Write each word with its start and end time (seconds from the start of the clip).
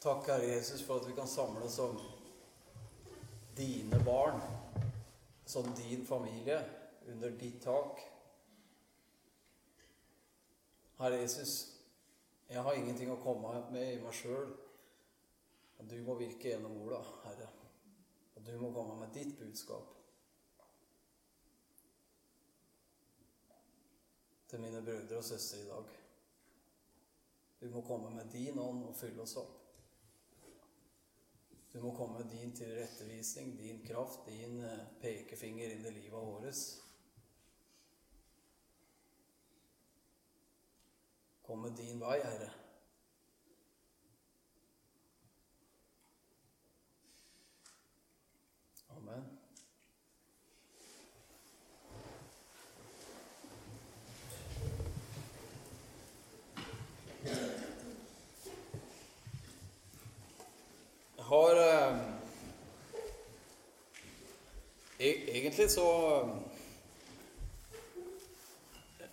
Takk, 0.00 0.26
Herre 0.26 0.46
Jesus, 0.46 0.82
for 0.82 1.00
at 1.00 1.08
vi 1.08 1.14
kan 1.14 1.26
samles 1.28 1.72
som 1.72 1.98
dine 3.56 3.98
barn, 4.04 4.40
som 5.44 5.74
din 5.74 6.06
familie, 6.06 6.64
under 7.08 7.30
ditt 7.30 7.62
tak. 7.62 8.00
Herre 10.98 11.18
Jesus, 11.18 11.76
jeg 12.48 12.62
har 12.62 12.78
ingenting 12.78 13.10
å 13.10 13.18
komme 13.24 13.58
med 13.74 13.96
i 13.96 14.00
meg 14.02 14.14
sjøl. 14.14 14.54
Du 15.82 15.98
må 16.06 16.14
virke 16.18 16.52
gjennom 16.52 16.78
orda, 16.84 17.02
Herre. 17.26 17.50
Og 18.36 18.46
du 18.46 18.54
må 18.62 18.70
komme 18.74 19.00
med 19.02 19.14
ditt 19.18 19.34
budskap. 19.38 19.96
Til 24.48 24.62
mine 24.62 24.82
brødre 24.82 25.18
og 25.18 25.26
søstre 25.26 25.58
i 25.58 25.70
dag. 25.70 25.96
Du 27.60 27.70
må 27.74 27.82
komme 27.82 28.14
med 28.14 28.30
din 28.30 28.58
ånd 28.62 28.86
og 28.86 28.94
fylle 28.96 29.26
oss 29.26 29.40
opp. 29.42 29.67
Du 31.72 31.80
må 31.82 31.96
komme 31.96 32.18
med 32.18 32.30
din 32.30 32.56
tilrettevisning, 32.56 33.58
din 33.58 33.86
kraft, 33.86 34.26
din 34.26 34.60
eh, 34.64 34.78
pekefinger 35.00 35.70
inn 35.70 35.86
i 35.86 35.90
livet 35.90 36.12
vårt. 36.12 36.54
Kom 41.42 41.58
med 41.58 41.76
din 41.76 42.00
vei, 42.00 42.20
Herre. 42.24 42.50
Amen. 48.96 49.38
Jeg 61.16 61.17
har 61.28 61.56
eh, 61.56 61.96
e- 64.98 65.24
Egentlig 65.36 65.70
så 65.70 65.88
eh, 69.00 69.08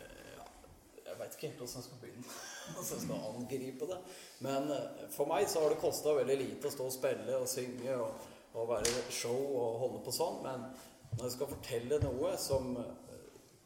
Jeg 1.06 1.18
veit 1.20 1.36
ikke 1.36 1.48
helt 1.48 1.60
hvordan 1.60 1.76
jeg 1.76 1.88
skal 1.88 2.02
begynne. 2.02 2.24
Hvordan 2.76 2.94
jeg 2.94 3.02
skal 3.04 3.28
angripe 3.30 3.90
det. 3.92 4.00
Men 4.48 4.72
eh, 4.72 5.04
for 5.12 5.28
meg 5.30 5.50
så 5.52 5.66
har 5.66 5.76
det 5.76 5.82
kosta 5.84 6.16
veldig 6.16 6.40
lite 6.40 6.72
å 6.72 6.76
stå 6.78 6.88
og 6.88 6.96
spille 6.96 7.38
og 7.38 7.52
synge 7.52 8.00
og, 8.00 8.26
og 8.56 8.72
være 8.72 9.06
show 9.14 9.36
og 9.36 9.80
holde 9.84 10.04
på 10.08 10.16
sånn. 10.16 10.40
Men 10.48 10.70
når 11.18 11.28
jeg 11.28 11.36
skal 11.36 11.52
fortelle 11.52 12.00
noe 12.08 12.34
som, 12.40 12.72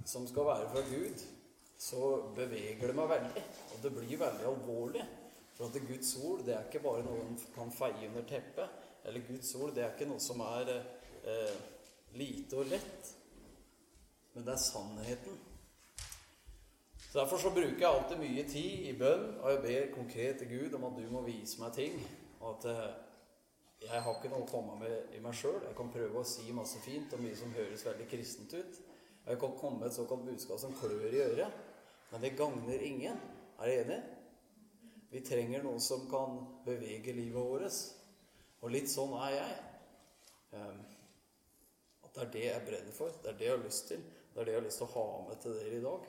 som 0.10 0.26
skal 0.30 0.50
være 0.50 0.74
fra 0.74 0.88
Gud, 0.90 1.24
så 1.80 2.12
beveger 2.36 2.90
det 2.90 2.98
meg 2.98 3.14
veldig. 3.14 3.48
Og 3.70 3.82
det 3.86 3.94
blir 3.96 4.26
veldig 4.26 4.50
alvorlig. 4.56 5.06
For 5.60 5.68
at 5.68 5.88
Guds 5.90 6.14
ord 6.24 6.46
det 6.48 6.54
er 6.56 6.68
ikke 6.70 6.80
bare 6.86 7.04
noe 7.04 7.20
en 7.26 7.36
kan 7.52 7.72
feie 7.76 8.08
under 8.08 8.24
teppet. 8.24 8.86
Eller 9.04 9.26
Guds 9.28 9.50
ord 9.60 9.74
det 9.76 9.84
er 9.84 9.92
ikke 9.92 10.08
noe 10.08 10.24
som 10.24 10.40
er 10.46 10.70
eh, 10.72 11.58
lite 12.16 12.62
og 12.62 12.70
lett. 12.72 13.10
Men 14.32 14.46
det 14.48 14.54
er 14.54 14.62
sannheten. 14.64 15.42
Så 17.10 17.20
Derfor 17.20 17.42
så 17.44 17.52
bruker 17.52 17.82
jeg 17.82 17.90
alltid 17.90 18.22
mye 18.22 18.44
tid 18.48 18.86
i 18.88 18.94
bønn, 18.96 19.26
og 19.42 19.52
jeg 19.52 19.62
ber 19.66 19.94
konkret 19.98 20.40
til 20.40 20.52
Gud 20.54 20.78
om 20.78 20.86
at 20.88 21.00
du 21.02 21.12
må 21.12 21.26
vise 21.28 21.60
meg 21.60 21.74
ting. 21.76 21.98
Og 22.40 22.54
at 22.54 22.68
eh, 22.72 22.86
jeg 23.90 24.04
har 24.06 24.16
ikke 24.16 24.32
noe 24.32 24.46
å 24.46 24.52
komme 24.52 24.78
med 24.80 25.18
i 25.18 25.20
meg 25.24 25.36
sjøl. 25.36 25.60
Jeg 25.66 25.76
kan 25.76 25.92
prøve 25.92 26.22
å 26.22 26.28
si 26.28 26.48
masse 26.56 26.80
fint 26.86 27.12
og 27.18 27.26
mye 27.26 27.36
som 27.36 27.52
høres 27.58 27.84
veldig 27.88 28.08
kristent 28.14 28.56
ut. 28.56 28.80
Jeg 29.26 29.42
kan 29.44 29.60
komme 29.60 29.82
med 29.82 29.90
et 29.90 29.98
såkalt 29.98 30.24
budskap 30.24 30.64
som 30.64 30.78
klør 30.80 31.12
i 31.12 31.22
øret. 31.26 31.60
Men 32.14 32.24
det 32.24 32.38
gagner 32.40 32.88
ingen. 32.88 33.20
Er 33.60 33.68
du 33.68 33.76
enig? 33.84 34.00
Vi 35.10 35.22
trenger 35.26 35.64
noe 35.66 35.80
som 35.82 36.06
kan 36.10 36.38
bevege 36.66 37.16
livet 37.18 37.42
vårt. 37.42 37.82
Og 38.62 38.74
litt 38.74 38.92
sånn 38.92 39.16
er 39.24 39.34
jeg. 39.34 39.58
Um, 40.54 40.80
at 42.06 42.16
det 42.16 42.22
er 42.24 42.32
det 42.36 42.46
jeg 42.46 42.66
brenner 42.68 42.96
for. 42.96 43.18
Det 43.24 43.32
er 43.32 43.38
det 43.40 43.48
jeg 43.48 43.56
har 43.56 43.66
lyst 43.66 43.90
til. 43.90 44.06
Det 44.34 44.42
er 44.42 44.48
det 44.48 44.56
jeg 44.56 44.62
har 44.62 44.68
lyst 44.68 44.82
til 44.82 44.90
å 44.90 44.96
ha 44.96 45.06
med 45.28 45.42
til 45.44 45.58
dere 45.58 45.78
i 45.80 45.84
dag. 45.86 46.08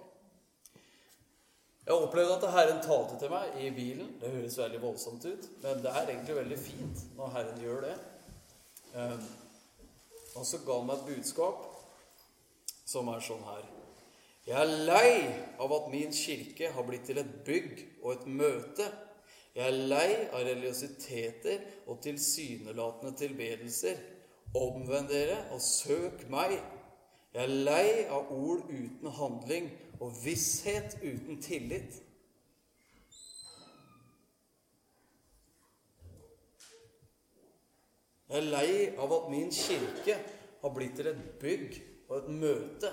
Jeg 1.81 1.95
har 1.97 2.07
opplevd 2.07 2.33
at 2.37 2.49
Herren 2.55 2.83
talte 2.85 3.17
til 3.19 3.33
meg 3.33 3.57
i 3.57 3.71
bilen. 3.75 4.13
Det 4.21 4.31
høres 4.35 4.59
veldig 4.61 4.83
voldsomt 4.83 5.25
ut, 5.27 5.49
men 5.63 5.81
det 5.83 5.91
er 5.91 6.13
egentlig 6.13 6.37
veldig 6.37 6.59
fint 6.61 7.05
når 7.17 7.33
Herren 7.39 7.63
gjør 7.65 7.87
det. 7.89 7.97
Um, 8.93 9.29
og 10.37 10.47
så 10.47 10.61
ga 10.67 10.77
han 10.77 10.89
meg 10.91 11.01
et 11.01 11.09
budskap 11.15 11.65
som 12.91 13.09
er 13.11 13.25
sånn 13.25 13.43
her. 13.49 13.65
Jeg 14.51 14.59
er 14.67 14.71
lei 14.83 15.11
av 15.63 15.71
at 15.77 15.85
min 15.93 16.11
kirke 16.11 16.73
har 16.75 16.83
blitt 16.83 17.05
til 17.07 17.21
et 17.21 17.35
bygg 17.47 17.85
og 18.03 18.17
et 18.17 18.25
møte. 18.27 18.87
Jeg 19.55 19.63
er 19.63 19.77
lei 19.93 20.09
av 20.25 20.41
religiøsiteter 20.43 21.61
og 21.87 22.01
tilsynelatende 22.03 23.13
tilbedelser. 23.21 24.01
Omvend 24.59 25.07
dere 25.13 25.37
og 25.55 25.63
søk 25.63 26.25
meg. 26.35 26.57
Jeg 27.31 27.45
er 27.45 27.53
lei 27.69 28.09
av 28.11 28.33
ord 28.35 28.65
uten 28.67 29.13
handling 29.21 29.69
og 30.01 30.19
visshet 30.25 30.97
uten 30.99 31.39
tillit. 31.45 32.01
Jeg 38.27 38.43
er 38.43 38.51
lei 38.51 38.75
av 38.99 39.15
at 39.15 39.31
min 39.31 39.55
kirke 39.55 40.19
har 40.65 40.75
blitt 40.75 40.99
til 40.99 41.13
et 41.13 41.23
bygg 41.39 41.79
og 42.09 42.17
et 42.19 42.35
møte. 42.43 42.93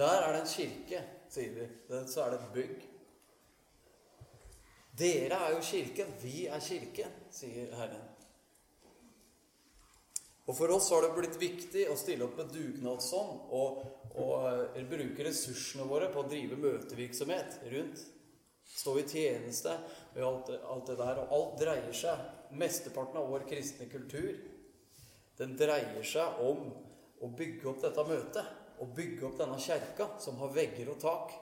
Der 0.00 0.22
er 0.24 0.32
det 0.32 0.40
en 0.40 0.48
kirke, 0.48 1.02
sier 1.28 1.56
vi. 1.58 1.66
Så 2.08 2.22
er 2.24 2.32
det 2.32 2.38
et 2.40 2.54
bygg. 2.54 2.86
Dere 5.00 5.36
er 5.36 5.52
jo 5.54 5.60
kirken. 5.64 6.14
Vi 6.22 6.46
er 6.48 6.62
kirken, 6.64 7.18
sier 7.32 7.74
Herren. 7.76 8.06
Og 10.48 10.56
For 10.56 10.72
oss 10.74 10.88
har 10.90 11.04
det 11.04 11.12
blitt 11.14 11.36
viktig 11.38 11.84
å 11.92 11.98
stille 12.00 12.24
opp 12.26 12.40
med 12.40 12.48
dugnadsånd 12.50 13.52
og, 13.54 13.82
og 14.18 14.32
uh, 14.74 14.80
bruke 14.90 15.26
ressursene 15.28 15.84
våre 15.86 16.08
på 16.10 16.24
å 16.24 16.30
drive 16.30 16.58
møtevirksomhet 16.58 17.60
rundt. 17.70 18.02
Stå 18.70 18.96
i 18.98 19.04
tjeneste 19.06 19.76
med 20.14 20.24
alt, 20.26 20.50
alt 20.64 20.90
det 20.90 20.96
der. 20.98 21.20
Og 21.22 21.36
alt 21.36 21.60
dreier 21.60 21.94
seg 21.94 22.56
Mesteparten 22.58 23.20
av 23.20 23.28
vår 23.30 23.44
kristne 23.46 23.86
kultur 23.92 24.32
den 25.38 25.54
dreier 25.56 26.02
seg 26.04 26.40
om 26.42 26.66
å 27.22 27.30
bygge 27.36 27.68
opp 27.70 27.84
dette 27.84 28.06
møtet. 28.08 28.59
Å 28.80 28.88
bygge 28.96 29.26
opp 29.28 29.38
denne 29.40 29.60
kjerka 29.60 30.08
som 30.22 30.40
har 30.40 30.52
vegger 30.56 30.88
og 30.92 31.00
tak. 31.02 31.34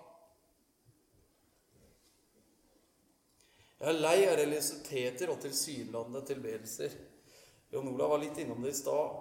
Jeg 3.79 3.93
er 3.93 4.01
lei 4.03 4.17
av 4.27 4.37
religiøsiteter 4.41 5.31
og 5.31 5.39
tilsynelatende 5.45 6.25
tilbedelser. 6.27 6.99
Jon 7.71 7.93
Olav 7.93 8.11
var 8.11 8.23
litt 8.25 8.41
innom 8.43 8.65
det 8.65 8.73
i 8.75 8.79
stad, 8.79 9.19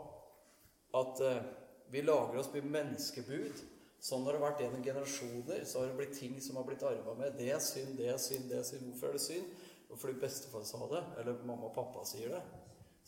at 0.97 1.21
eh, 1.27 1.49
vi 1.93 2.01
lager 2.01 2.39
oss 2.41 2.49
med 2.55 2.65
menneskebud. 2.73 3.61
Sånn 4.01 4.25
har 4.25 4.33
det 4.33 4.41
vært 4.41 4.63
gjennom 4.63 4.83
generasjoner. 4.85 5.61
Så 5.61 5.81
har 5.81 5.91
det 5.91 5.97
blitt 5.99 6.17
ting 6.17 6.35
som 6.41 6.57
har 6.57 6.65
blitt 6.65 6.85
arva 6.89 7.13
med. 7.19 7.37
Det 7.37 7.51
er 7.53 7.61
synd, 7.61 7.95
det 7.99 8.09
er 8.09 8.21
synd, 8.21 8.49
det 8.49 8.57
er 8.61 8.65
synd. 8.65 8.87
Hvorfor 8.89 9.11
er 9.11 9.17
det 9.17 9.25
synd? 9.27 9.53
Fordi 9.93 10.19
bestefar 10.21 10.65
sa 10.67 10.89
det, 10.91 11.03
eller 11.21 11.45
mamma 11.47 11.69
og 11.69 11.75
pappa 11.77 12.03
sier 12.05 12.33
det, 12.33 12.41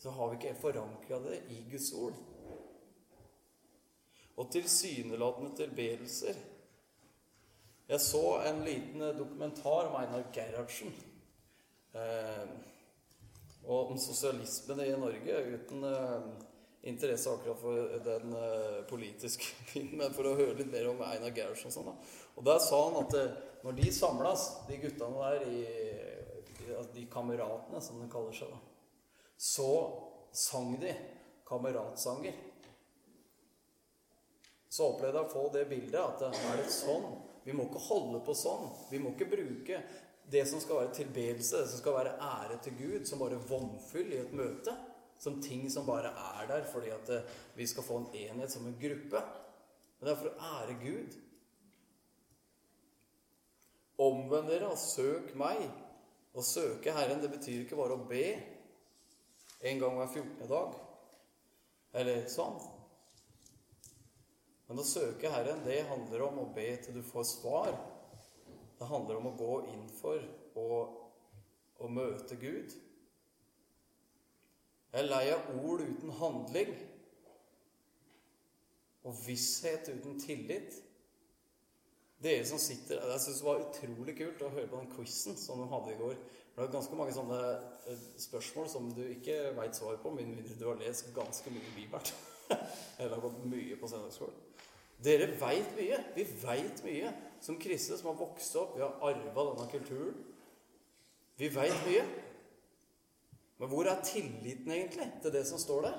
så 0.00 0.14
har 0.16 0.30
vi 0.30 0.38
ikke 0.38 0.60
forankra 0.62 1.18
det 1.26 1.42
i 1.52 1.60
Guds 1.70 1.90
ord. 1.92 2.16
Og 4.40 4.48
tilsynelatende 4.52 5.52
tilbedelser. 5.58 6.38
Jeg 7.90 8.00
så 8.00 8.24
en 8.46 8.62
liten 8.64 9.02
dokumentar 9.18 9.90
om 9.90 9.96
Einar 9.98 10.28
Gerhardsen. 10.32 10.94
Eh, 11.92 12.52
og 13.66 13.90
om 13.92 13.98
sosialismen 13.98 14.80
i 14.80 14.94
Norge, 14.96 15.42
uten 15.54 15.84
eh, 15.84 16.28
interesse 16.88 17.30
akkurat 17.30 17.60
for 17.60 17.98
den 18.04 18.32
eh, 18.32 18.82
politiske 18.88 19.44
biten, 19.74 19.98
men 19.98 20.14
for 20.16 20.30
å 20.30 20.36
høre 20.38 20.56
litt 20.62 20.72
mer 20.72 20.88
om 20.92 21.02
Einar 21.04 21.34
Gerhardsen 21.36 21.72
og 21.72 21.76
sånn. 21.76 21.96
Og 22.38 22.46
der 22.46 22.60
sa 22.64 22.80
han 22.86 23.00
at 23.02 23.16
eh, 23.18 23.38
når 23.66 23.76
de 23.82 23.92
samles, 23.92 24.46
de 24.70 24.78
guttene 24.80 25.26
der 25.26 25.48
i 25.50 25.64
de 26.94 27.04
kameratene, 27.12 27.82
som 27.82 27.98
de 28.00 28.08
kaller 28.12 28.32
seg, 28.38 28.54
da, 28.54 29.18
så 29.36 29.72
sang 30.32 30.76
de 30.80 30.94
kameratsanger. 31.48 32.38
Så 34.70 34.86
opplevde 34.86 35.18
jeg 35.18 35.26
å 35.26 35.32
få 35.32 35.48
det 35.54 35.64
bildet 35.70 35.98
at 35.98 36.22
er 36.28 36.60
det 36.60 36.70
sånn? 36.70 37.08
Vi 37.42 37.54
må 37.56 37.66
ikke 37.66 37.82
holde 37.88 38.20
på 38.22 38.36
sånn. 38.38 38.68
Vi 38.90 39.00
må 39.02 39.10
ikke 39.14 39.32
bruke 39.32 39.80
det 40.30 40.44
som 40.46 40.60
skal 40.62 40.84
være 40.84 40.94
tilbedelse, 41.00 41.64
det 41.64 41.72
som 41.72 41.80
skal 41.80 41.96
være 41.96 42.12
ære 42.22 42.60
til 42.62 42.76
Gud, 42.78 43.08
som 43.08 43.18
bare 43.22 43.40
vannfyll 43.50 44.12
i 44.14 44.20
et 44.22 44.36
møte. 44.36 44.76
Som 45.20 45.40
ting 45.42 45.66
som 45.72 45.88
bare 45.88 46.14
er 46.16 46.46
der 46.48 46.68
fordi 46.70 46.92
at 46.94 47.10
vi 47.56 47.66
skal 47.68 47.84
få 47.84 47.98
en 47.98 48.08
enhet 48.16 48.52
som 48.52 48.64
en 48.68 48.78
gruppe. 48.80 49.20
Men 49.98 50.06
det 50.06 50.14
er 50.14 50.20
for 50.22 50.30
å 50.30 50.52
ære 50.54 50.78
Gud. 50.80 51.18
Omvend 54.00 54.48
dere 54.48 54.70
og 54.70 54.80
søk 54.80 55.34
meg. 55.36 55.66
Å 56.30 56.46
søke 56.46 56.94
Herren, 56.94 57.20
det 57.20 57.32
betyr 57.34 57.64
ikke 57.64 57.76
bare 57.76 57.98
å 57.98 58.06
be 58.08 58.26
en 59.66 59.82
gang 59.82 59.98
hver 59.98 60.14
14. 60.14 60.46
dag. 60.48 60.78
Eller 62.00 62.22
sånn. 62.30 62.56
Men 64.70 64.78
å 64.78 64.86
søke 64.86 65.30
Herren, 65.34 65.64
det 65.66 65.80
handler 65.88 66.28
om 66.28 66.44
å 66.44 66.50
be 66.54 66.68
til 66.78 66.94
du 66.94 67.02
får 67.02 67.24
svar. 67.26 67.72
Det 68.78 68.86
handler 68.86 69.18
om 69.18 69.24
å 69.32 69.32
gå 69.34 69.54
inn 69.72 69.88
for 69.98 70.22
å 70.54 71.88
møte 71.90 72.36
Gud. 72.38 72.76
Jeg 74.92 75.02
er 75.02 75.08
lei 75.08 75.24
av 75.34 75.48
ord 75.58 75.82
uten 75.82 76.14
handling 76.20 76.70
og 79.02 79.18
visshet 79.24 79.90
uten 79.90 80.20
tillit. 80.22 80.78
Dere 82.22 82.44
som 82.46 82.60
sitter 82.62 83.00
Jeg 83.10 83.22
syns 83.24 83.40
det 83.40 83.46
var 83.48 83.62
utrolig 83.64 84.14
kult 84.18 84.44
å 84.44 84.52
høre 84.52 84.70
på 84.70 84.82
den 84.84 84.92
quizen 84.92 85.38
som 85.40 85.62
de 85.64 85.66
hadde 85.72 85.96
i 85.96 85.98
går. 85.98 86.14
Det 86.54 86.62
er 86.62 86.70
ganske 86.76 86.98
mange 86.98 87.16
sånne 87.16 87.40
eh, 87.90 88.06
spørsmål 88.22 88.70
som 88.70 88.86
du 88.94 89.02
ikke 89.08 89.40
veit 89.58 89.74
svaret 89.74 90.02
på, 90.04 90.14
med 90.14 90.30
mindre 90.30 90.58
du 90.58 90.66
har 90.68 90.78
lest 90.78 91.10
ganske 91.16 91.54
mye 91.54 91.74
bibelt. 91.74 92.14
Eller 93.00 93.16
har 93.16 93.26
gått 93.26 93.42
mye 93.50 93.80
på 93.82 93.90
søndagsskolen. 93.90 94.46
Dere 95.00 95.30
veit 95.40 95.70
mye. 95.78 95.98
Vi 96.16 96.24
veit 96.42 96.82
mye. 96.84 97.12
Som 97.40 97.58
kristne 97.60 97.96
som 97.96 98.10
har 98.10 98.18
vokst 98.20 98.56
opp, 98.60 98.74
vi 98.76 98.84
har 98.84 98.98
arva 99.00 99.46
denne 99.48 99.68
kulturen. 99.72 100.18
Vi 101.40 101.48
veit 101.54 101.86
mye. 101.86 102.04
Men 103.60 103.68
hvor 103.68 103.88
er 103.88 104.02
tilliten 104.04 104.72
egentlig 104.72 105.06
til 105.22 105.32
det 105.32 105.46
som 105.48 105.60
står 105.60 105.86
der? 105.88 105.98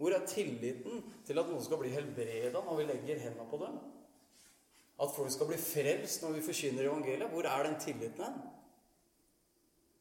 Hvor 0.00 0.12
er 0.16 0.26
tilliten 0.26 1.02
til 1.26 1.38
at 1.38 1.48
noen 1.48 1.62
skal 1.62 1.78
bli 1.78 1.92
helbreda 1.92 2.62
når 2.64 2.78
vi 2.80 2.86
legger 2.88 3.20
hendene 3.22 3.48
på 3.48 3.60
dem? 3.60 3.76
At 5.02 5.12
folk 5.14 5.30
skal 5.32 5.48
bli 5.48 5.58
frelst 5.60 6.24
når 6.24 6.36
vi 6.36 6.44
forkynner 6.48 6.88
evangeliet? 6.88 7.30
Hvor 7.30 7.48
er 7.48 7.68
den 7.68 7.78
tilliten 7.80 8.24
hen? 8.24 8.40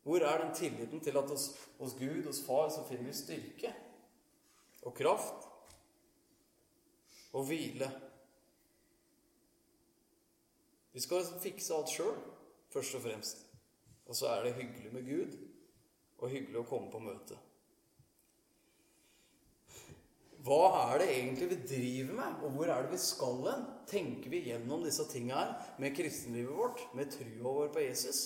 Hvor 0.04 0.26
er 0.26 0.42
den 0.42 0.56
tilliten 0.58 1.04
til 1.04 1.18
at 1.18 1.30
hos, 1.30 1.52
hos 1.78 1.94
Gud, 2.00 2.26
hos 2.26 2.42
Far, 2.44 2.72
så 2.74 2.84
finner 2.88 3.08
vi 3.08 3.14
styrke 3.14 3.74
og 4.82 4.96
kraft 4.98 5.51
og 7.32 7.46
hvile? 7.48 7.92
Vi 10.92 11.00
skal 11.00 11.24
fikse 11.44 11.76
alt 11.76 11.92
sjøl, 11.92 12.18
først 12.74 12.98
og 12.98 13.06
fremst. 13.06 13.46
Og 14.10 14.18
så 14.18 14.28
er 14.34 14.44
det 14.44 14.58
hyggelig 14.58 14.92
med 14.94 15.08
Gud, 15.08 15.38
og 16.20 16.30
hyggelig 16.30 16.60
å 16.62 16.68
komme 16.68 16.92
på 16.92 17.00
møte. 17.02 17.38
Hva 20.42 20.72
er 20.90 21.04
det 21.04 21.08
egentlig 21.14 21.48
vi 21.52 21.58
driver 21.70 22.16
med, 22.18 22.44
og 22.44 22.56
hvor 22.56 22.70
er 22.74 22.84
det 22.84 22.96
vi 22.96 23.02
skal 23.02 23.44
hen? 23.46 23.66
Tenker 23.90 24.34
vi 24.34 24.42
gjennom 24.48 24.82
disse 24.84 25.06
tinga 25.12 25.38
her 25.38 25.52
med 25.82 25.94
kristenlivet 25.96 26.58
vårt, 26.58 26.82
med 26.98 27.12
trua 27.14 27.54
vår 27.60 27.70
på 27.76 27.84
Jesus? 27.86 28.22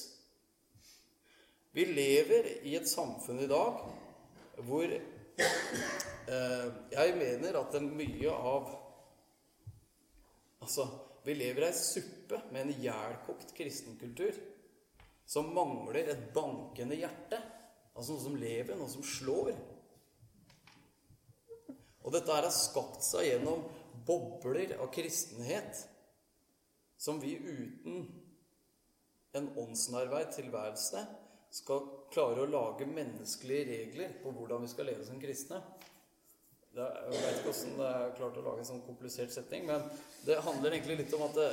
Vi 1.75 1.84
lever 1.92 2.48
i 2.63 2.78
et 2.80 2.88
samfunn 2.88 3.42
i 3.44 3.50
dag 3.52 3.81
hvor 4.63 4.88
eh, 4.88 6.68
jeg 6.96 7.16
mener 7.19 7.57
at 7.60 7.75
mye 7.84 8.31
av 8.31 8.69
Altså, 10.65 10.88
vi 11.25 11.35
lever 11.38 11.62
i 11.62 11.69
ei 11.69 11.77
suppe 11.77 12.39
med 12.50 12.63
en 12.63 12.73
ihjelkokt 12.73 13.51
kristenkultur 13.53 14.33
som 15.29 15.51
mangler 15.53 16.09
et 16.09 16.23
bankende 16.33 16.97
hjerte. 16.97 17.38
Altså 17.94 18.15
noe 18.15 18.23
som 18.23 18.38
lever, 18.39 18.73
noe 18.77 18.89
som 18.89 19.06
slår. 19.06 19.51
Og 22.06 22.13
dette 22.13 22.33
her 22.33 22.47
har 22.47 22.53
skapt 22.53 23.06
seg 23.06 23.29
gjennom 23.29 23.62
bobler 24.06 24.73
av 24.79 24.89
kristenhet 24.94 25.85
som 26.97 27.21
vi 27.21 27.35
uten 27.38 28.06
en 29.38 29.51
åndsnærvei 29.61 30.23
tilværelse 30.33 31.01
skal 31.53 31.89
klare 32.13 32.41
å 32.41 32.50
lage 32.50 32.89
menneskelige 32.89 33.69
regler 33.69 34.18
på 34.23 34.33
hvordan 34.33 34.65
vi 34.65 34.73
skal 34.73 34.89
leve 34.89 35.06
som 35.06 35.21
kristne. 35.21 35.61
Jeg 36.75 37.07
vet 37.07 37.38
ikke 37.38 37.51
hvordan 37.54 37.77
det 37.80 37.89
er 37.89 38.16
klart 38.18 38.38
å 38.39 38.42
lage 38.44 38.60
en 38.60 38.68
sånn 38.68 38.81
komplisert 38.83 39.31
setting, 39.31 39.63
men 39.69 39.83
det 40.25 40.42
handler 40.44 40.74
egentlig 40.75 40.98
litt 41.00 41.13
om 41.16 41.22
at 41.30 41.38
det, 41.38 41.51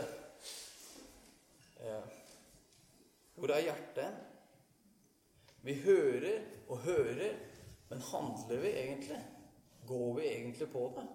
eh, 1.79 2.09
Hvor 3.37 3.51
er 3.55 3.63
hjertet? 3.63 4.17
Vi 5.63 5.75
hører 5.85 6.43
og 6.69 6.79
hører, 6.79 7.37
men 7.89 8.01
handler 8.01 8.61
vi 8.65 8.69
egentlig? 8.69 9.21
Går 9.87 10.15
vi 10.19 10.27
egentlig 10.27 10.69
på 10.73 10.83
det? 10.97 11.07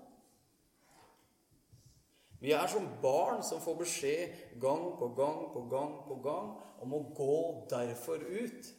Vi 2.39 2.51
er 2.51 2.67
som 2.67 2.87
barn 3.01 3.43
som 3.43 3.61
får 3.61 3.75
beskjed 3.75 4.37
gang 4.61 4.85
på 4.97 5.07
gang 5.17 5.51
på 5.53 5.65
gang 5.67 5.97
på 6.07 6.15
gang 6.23 6.53
om 6.79 6.93
å 6.93 7.03
gå 7.17 7.37
derfor 7.69 8.23
ut. 8.23 8.71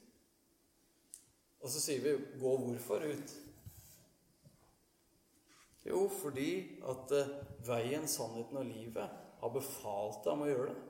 Og 1.60 1.70
så 1.70 1.80
sier 1.80 2.00
vi 2.00 2.16
'gå 2.40 2.56
hvorfor 2.64 3.04
ut'? 3.04 3.47
Jo, 5.88 6.04
fordi 6.12 6.50
at 6.90 7.12
eh, 7.16 7.34
veien, 7.64 8.04
sannheten 8.08 8.60
og 8.60 8.68
livet 8.68 9.18
har 9.40 9.52
befalt 9.54 10.20
deg 10.24 10.34
om 10.34 10.44
å 10.44 10.48
gjøre 10.50 10.72
det. 10.74 10.84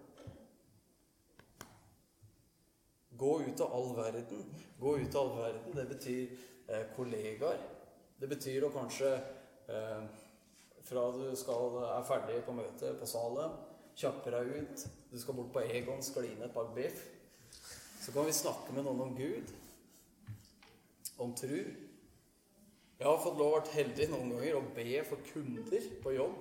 Gå 3.18 3.32
ut 3.46 3.62
av 3.64 3.74
all 3.74 3.92
verden. 3.96 4.46
Gå 4.78 4.94
ut 4.98 5.14
av 5.18 5.20
all 5.28 5.36
verden, 5.38 5.74
det 5.74 5.86
betyr 5.90 6.32
eh, 6.66 6.88
kollegaer. 6.96 7.62
Det 8.18 8.30
betyr 8.30 8.66
å 8.66 8.72
kanskje 8.74 9.12
eh, 9.70 10.02
fra 10.88 11.04
du 11.14 11.30
skal, 11.38 11.78
er 11.84 12.06
ferdig 12.08 12.42
på 12.46 12.54
møtet 12.56 12.98
på 12.98 13.06
Salem, 13.06 13.54
kjappe 13.98 14.32
deg 14.32 14.52
ut, 14.56 14.84
du 15.10 15.18
skal 15.20 15.36
bort 15.36 15.52
på 15.54 15.62
Egon, 15.66 16.02
skline 16.02 16.46
et 16.46 16.54
par 16.54 16.70
biff, 16.74 17.02
så 18.00 18.14
kan 18.14 18.26
vi 18.26 18.34
snakke 18.34 18.74
med 18.74 18.86
noen 18.86 19.02
om 19.04 19.14
Gud, 19.18 19.52
om 21.20 21.34
tru. 21.36 21.60
Jeg 22.98 23.06
har 23.06 23.20
fått 23.22 23.36
lov 23.38 23.52
å 23.52 23.58
vært 23.60 23.76
heldig 23.76 24.08
noen 24.10 24.32
ganger 24.34 24.56
å 24.58 24.64
be 24.74 25.02
for 25.06 25.22
kunder 25.30 25.84
på 26.02 26.14
jobb. 26.16 26.40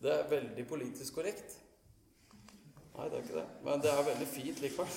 Det 0.00 0.12
er 0.14 0.30
veldig 0.30 0.64
politisk 0.70 1.18
korrekt. 1.18 1.58
Nei, 2.96 3.08
det 3.12 3.18
er 3.18 3.26
ikke 3.26 3.36
det. 3.36 3.44
Men 3.66 3.82
det 3.84 3.90
er 3.92 4.06
veldig 4.06 4.28
fint 4.28 4.62
likevel. 4.64 4.88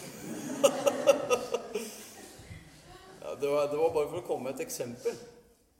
ja, 3.21 3.35
det, 3.35 3.49
var, 3.51 3.67
det 3.71 3.81
var 3.81 3.91
bare 3.91 4.07
for 4.13 4.21
å 4.21 4.25
komme 4.27 4.47
med 4.47 4.55
et 4.55 4.63
eksempel. 4.69 5.19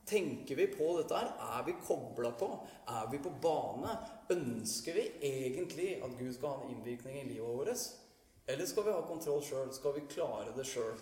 Tenker 0.05 0.59
vi 0.59 0.67
på 0.75 0.91
dette 0.99 1.17
her? 1.17 1.31
Er 1.55 1.63
vi 1.65 1.79
kobla 1.79 2.35
på? 2.35 2.51
Er 2.91 3.07
vi 3.11 3.23
på 3.23 3.31
bane? 3.41 3.95
Ønsker 4.35 4.99
vi 4.99 5.09
egentlig 5.31 5.93
at 6.03 6.19
Gud 6.19 6.35
skal 6.35 6.57
ha 6.57 6.59
en 6.59 6.75
innvirkning 6.75 7.21
i 7.23 7.27
livet 7.31 7.55
vårt? 7.55 7.87
Eller 8.51 8.67
skal 8.67 8.83
vi 8.85 8.93
ha 8.99 9.01
kontroll 9.07 9.41
sjøl? 9.47 9.71
Skal 9.73 9.95
vi 9.95 10.09
klare 10.11 10.51
det 10.59 10.67
sjøl? 10.69 10.99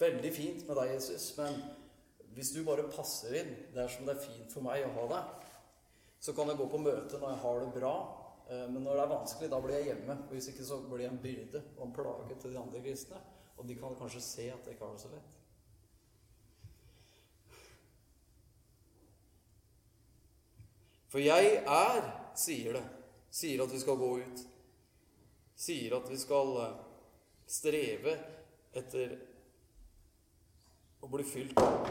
Veldig 0.00 0.30
fint 0.34 0.64
med 0.66 0.78
deg, 0.80 0.94
Jesus, 0.96 1.28
men 1.38 1.60
hvis 2.34 2.50
du 2.50 2.64
bare 2.66 2.88
passer 2.90 3.36
inn 3.38 3.52
det 3.74 3.84
er 3.84 3.92
som 3.92 4.08
det 4.08 4.16
er 4.16 4.24
fint 4.24 4.50
for 4.50 4.66
meg 4.66 4.82
å 4.82 4.94
ha 4.96 5.04
deg, 5.12 5.50
så 6.24 6.34
kan 6.34 6.48
jeg 6.50 6.58
gå 6.58 6.66
på 6.72 6.80
møte 6.82 7.20
når 7.20 7.34
jeg 7.34 7.42
har 7.44 7.60
det 7.62 7.70
bra. 7.76 7.94
Eh, 8.48 8.66
men 8.72 8.82
når 8.82 8.96
det 8.96 9.04
er 9.04 9.12
vanskelig, 9.12 9.50
da 9.52 9.60
blir 9.60 9.76
jeg 9.78 9.90
hjemme. 9.92 10.16
Og 10.26 10.34
Hvis 10.34 10.48
ikke 10.50 10.66
så 10.66 10.80
blir 10.88 11.04
jeg 11.04 11.12
en 11.12 11.22
byrde 11.22 11.62
og 11.76 11.86
en 11.86 11.94
plage 11.94 12.38
til 12.40 12.54
de 12.54 12.60
andre 12.60 12.82
kristne. 12.82 13.20
Og 13.56 13.68
de 13.68 13.76
kan 13.78 13.96
kanskje 13.98 14.22
se 14.24 14.46
at 14.50 14.66
jeg 14.66 14.74
ikke 14.74 14.86
har 14.86 14.96
det 14.96 15.04
så 15.04 15.12
lett. 15.12 15.40
For 21.12 21.22
jeg 21.22 21.52
er, 21.62 22.08
sier 22.34 22.80
det. 22.80 22.82
Sier 23.30 23.62
at 23.62 23.70
vi 23.70 23.82
skal 23.84 24.00
gå 24.00 24.10
ut. 24.24 24.42
Sier 25.54 25.94
at 26.00 26.10
vi 26.10 26.18
skal 26.18 26.56
eh, 26.64 26.82
streve 27.46 28.16
etter 28.74 29.14
å 31.04 31.08
bli 31.12 31.24
fylt 31.28 31.58
opp. 31.60 31.88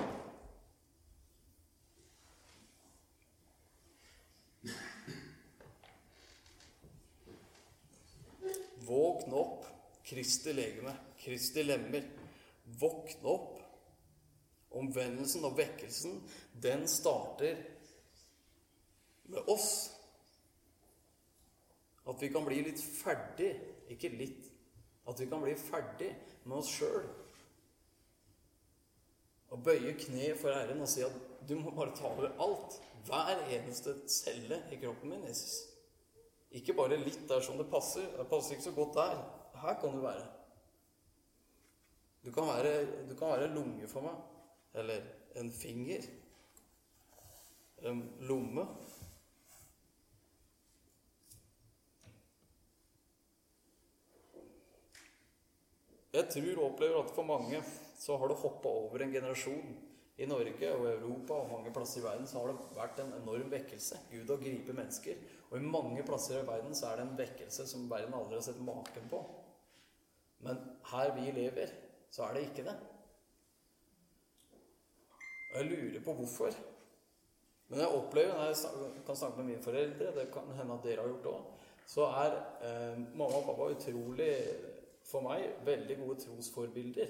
Våkne 8.83 9.37
opp, 9.39 9.67
Kristi 10.03 10.53
legeme, 10.53 10.95
Kristi 11.21 11.63
lemmer. 11.63 12.07
Våkne 12.79 13.29
opp. 13.29 13.59
Omvendelsen 14.73 15.45
og 15.45 15.59
vekkelsen, 15.59 16.15
den 16.57 16.87
starter 16.89 17.59
med 19.29 19.51
oss. 19.53 19.91
At 22.09 22.17
vi 22.19 22.31
kan 22.33 22.47
bli 22.47 22.63
litt 22.65 22.81
ferdig, 22.81 23.51
ikke 23.93 24.09
litt, 24.17 24.49
at 25.05 25.21
vi 25.21 25.29
kan 25.29 25.45
bli 25.45 25.53
ferdig 25.59 26.09
med 26.47 26.57
oss 26.57 26.73
sjøl. 26.73 27.05
Og 29.53 29.61
bøye 29.61 29.93
kne 29.99 30.31
for 30.39 30.49
Herren 30.49 30.81
og 30.81 30.89
si 30.89 31.03
at 31.05 31.13
du 31.45 31.55
må 31.59 31.73
bare 31.75 31.93
ta 31.95 32.09
over 32.09 32.31
alt. 32.41 32.79
Hver 33.05 33.43
eneste 33.51 33.95
celle 34.09 34.63
i 34.71 34.79
kroppen 34.81 35.11
min, 35.11 35.27
Jesus. 35.27 35.59
Ikke 36.53 36.75
bare 36.77 36.97
litt 37.01 37.21
der 37.29 37.43
som 37.43 37.59
det 37.59 37.67
passer. 37.69 38.07
Det 38.17 38.25
passer 38.29 38.55
ikke 38.55 38.69
så 38.69 38.73
godt 38.77 38.97
der. 38.97 39.21
Her 39.61 39.77
kan 39.81 39.93
du 39.93 40.01
være. 40.01 40.25
Du 42.25 42.31
kan 42.31 42.47
være, 42.47 42.73
du 43.09 43.15
kan 43.19 43.33
være 43.35 43.53
lunge 43.53 43.87
for 43.91 44.05
meg. 44.05 44.17
Eller 44.73 45.05
en 45.35 45.51
finger. 45.51 46.05
En 47.83 48.03
lomme. 48.19 48.67
Jeg 56.13 56.29
tror 56.29 56.59
og 56.61 56.71
opplever 56.71 57.03
at 57.03 57.15
for 57.15 57.25
mange 57.25 57.63
så 58.03 58.17
har 58.19 58.27
det 58.27 58.39
hoppa 58.41 58.69
over 58.69 59.03
en 59.03 59.13
generasjon 59.13 59.75
I 60.17 60.25
Norge 60.29 60.71
og 60.75 60.87
Europa 60.89 61.37
og 61.39 61.51
mange 61.51 61.71
plasser 61.73 62.01
i 62.01 62.03
verden 62.03 62.27
så 62.29 62.41
har 62.41 62.51
det 62.51 62.75
vært 62.75 62.99
en 63.01 63.13
enorm 63.17 63.47
vekkelse. 63.49 64.01
Gud 64.11 64.29
har 64.29 64.41
gripet 64.43 64.75
mennesker. 64.77 65.21
Og 65.49 65.55
i 65.57 65.71
mange 65.75 66.03
plasser 66.05 66.41
i 66.41 66.47
verden 66.47 66.75
så 66.77 66.91
er 66.91 66.99
det 66.99 67.05
en 67.07 67.15
vekkelse 67.17 67.65
som 67.71 67.87
verden 67.89 68.13
aldri 68.13 68.37
har 68.37 68.45
sett 68.45 68.59
maken 68.61 69.07
på. 69.09 69.21
Men 70.45 70.59
her 70.91 71.15
vi 71.15 71.31
lever, 71.33 71.73
så 72.13 72.27
er 72.27 72.37
det 72.37 72.45
ikke 72.49 72.67
det. 72.67 72.75
Og 75.53 75.57
jeg 75.57 75.71
lurer 75.71 76.05
på 76.05 76.17
hvorfor. 76.19 76.61
Men 77.71 77.81
jeg 77.81 77.97
opplever, 77.97 78.37
når 78.37 78.51
jeg 78.51 79.03
kan 79.07 79.15
snakke 79.15 79.41
med 79.41 79.49
mine 79.49 79.65
foreldre, 79.65 80.13
det 80.19 80.29
kan 80.33 80.53
hende 80.59 80.77
at 80.77 80.85
dere 80.85 81.01
har 81.01 81.09
gjort 81.09 81.25
det 81.25 81.33
òg, 81.33 81.67
så 81.95 82.07
er 82.21 82.39
eh, 82.67 82.97
mamma 83.01 83.41
og 83.41 83.47
pappa 83.49 83.73
utrolig, 83.73 84.33
for 85.03 85.25
meg, 85.25 85.49
veldig 85.65 85.97
gode 85.99 86.21
trosforbilder. 86.21 87.09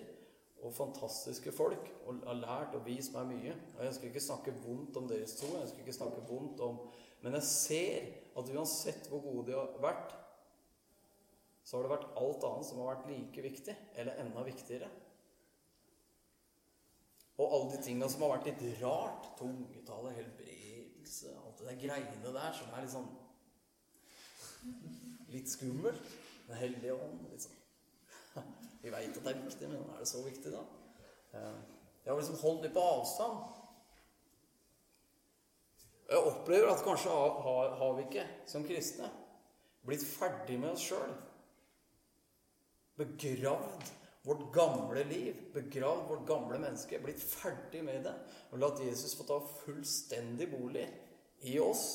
Og 0.64 0.74
fantastiske 0.74 1.52
folk. 1.52 1.90
Og 2.08 2.24
har 2.26 2.40
lært 2.40 2.76
og 2.78 2.86
vist 2.88 3.14
meg 3.16 3.30
mye. 3.32 3.56
Og 3.76 3.80
Jeg 3.84 3.92
ønsker 3.92 4.10
ikke 4.10 4.28
snakke 4.28 4.56
vondt 4.64 4.98
om 4.98 5.08
deres 5.08 5.36
to. 5.40 5.48
jeg 5.54 5.68
ønsker 5.68 5.86
ikke 5.86 6.00
snakke 6.00 6.28
vondt 6.30 6.60
om, 6.60 6.80
Men 7.24 7.34
jeg 7.34 7.44
ser 7.44 8.06
at 8.36 8.50
uansett 8.52 9.08
hvor 9.08 9.22
gode 9.24 9.46
de 9.48 9.54
har 9.56 9.78
vært, 9.80 10.16
så 11.64 11.78
har 11.78 11.86
det 11.86 11.94
vært 11.94 12.18
alt 12.20 12.44
annet 12.44 12.68
som 12.68 12.82
har 12.82 12.90
vært 12.90 13.08
like 13.08 13.44
viktig, 13.46 13.76
eller 13.96 14.20
enda 14.20 14.44
viktigere. 14.44 14.90
Og 17.38 17.48
alle 17.48 17.72
de 17.72 17.82
tingene 17.86 18.10
som 18.12 18.26
har 18.26 18.36
vært 18.36 18.50
litt 18.52 18.82
rart, 18.84 19.32
tungetale, 19.40 20.12
helbredelse, 20.18 21.32
alt 21.32 21.62
det 21.62 21.70
der 21.70 21.80
greiene 21.88 22.36
der 22.36 22.60
som 22.60 22.74
er 22.74 22.84
litt 22.84 22.96
sånn 22.98 23.12
Litt 25.34 25.50
skummelt. 25.50 26.12
Den 26.48 26.56
hellige 26.56 26.94
ånd. 26.94 27.24
liksom. 27.32 27.63
Vi 28.94 29.00
veit 29.00 29.16
at 29.18 29.26
det 29.26 29.32
er 29.32 29.40
viktig, 29.42 29.68
men 29.72 29.86
er 29.90 30.02
det 30.04 30.08
så 30.08 30.20
viktig, 30.22 30.52
da? 30.54 30.60
Jeg 31.34 32.12
har 32.12 32.20
liksom 32.20 32.42
holdt 32.44 32.68
litt 32.68 32.76
på 32.76 32.84
avstand. 32.86 33.40
Jeg 36.12 36.28
opplever 36.30 36.70
at 36.70 36.84
kanskje 36.86 37.10
har, 37.10 37.74
har 37.80 37.98
vi 37.98 38.06
ikke, 38.06 38.28
som 38.46 38.68
kristne, 38.68 39.10
blitt 39.88 40.06
ferdig 40.06 40.60
med 40.62 40.76
oss 40.76 40.86
sjøl. 40.86 41.18
Begravd 43.02 43.90
vårt 44.28 44.46
gamle 44.54 45.08
liv, 45.10 45.42
begravd 45.56 46.06
vårt 46.12 46.28
gamle 46.30 46.62
menneske, 46.62 47.02
blitt 47.02 47.24
ferdig 47.24 47.82
med 47.88 48.06
det. 48.06 48.14
Og 48.54 48.62
latt 48.62 48.84
Jesus 48.86 49.18
få 49.18 49.26
ta 49.26 49.42
fullstendig 49.64 50.52
bolig 50.54 50.86
i 51.50 51.58
oss, 51.60 51.88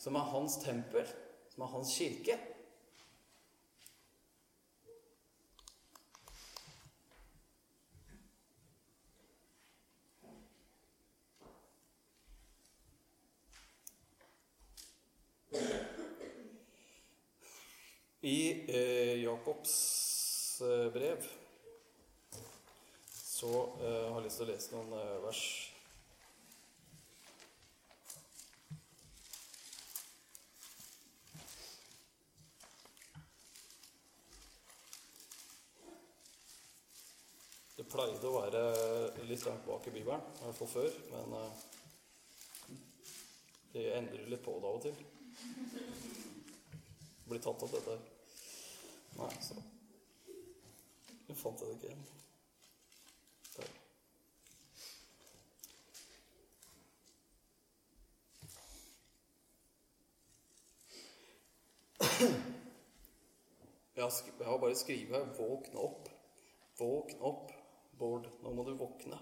som 0.00 0.16
er 0.16 0.32
hans 0.32 0.62
tempel, 0.64 1.04
som 1.52 1.68
er 1.68 1.76
hans 1.76 1.92
kirke. 1.92 2.40
I 18.28 18.64
eh, 18.68 19.22
Jakobs 19.22 20.60
eh, 20.60 20.77
brev 20.94 21.28
så 23.38 23.68
eh, 23.82 24.12
har 24.12 24.16
jeg 24.18 24.24
lyst 24.24 24.40
til 24.40 24.48
å 24.48 24.50
lese 24.50 24.72
noen 24.74 24.94
eh, 24.98 25.18
vers. 25.22 25.42
Det 37.78 37.86
pleide 37.86 38.26
å 38.26 38.34
være 38.40 38.64
litt 39.30 39.46
langt 39.46 39.70
bak 39.70 39.86
i 39.86 39.94
Bibelen, 39.94 40.18
i 40.18 40.44
hvert 40.48 40.58
fall 40.64 40.74
før, 40.74 41.00
men 41.14 41.38
eh, 41.38 41.64
det 43.78 43.88
endrer 44.02 44.26
litt 44.34 44.42
på 44.42 44.58
det 44.58 44.74
av 44.74 44.82
og 44.82 44.86
til. 44.88 44.98
Blir 47.30 47.38
tatt 47.38 47.68
opp, 47.68 47.74
dette 47.78 47.94
her. 47.94 48.06
Nei, 49.22 49.34
så 49.38 49.62
Nå 51.28 51.34
fant 51.34 51.60
det 51.60 51.72
ikke 51.74 51.86
igjen. 51.86 52.06
Der. 53.56 53.68
Jeg 63.96 64.04
har, 64.46 64.58
bare 64.58 64.76
skrevet 64.76 65.16
her 65.16 65.34
'våkne 65.34 65.78
opp'. 65.78 66.08
Våkn 66.78 67.20
opp, 67.20 67.52
Bård. 67.98 68.28
Nå 68.42 68.52
må 68.54 68.62
du 68.62 68.74
våkne. 68.78 69.18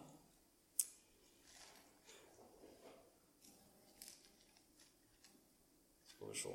Skal 6.06 6.28
vi 6.28 6.38
se. 6.38 6.52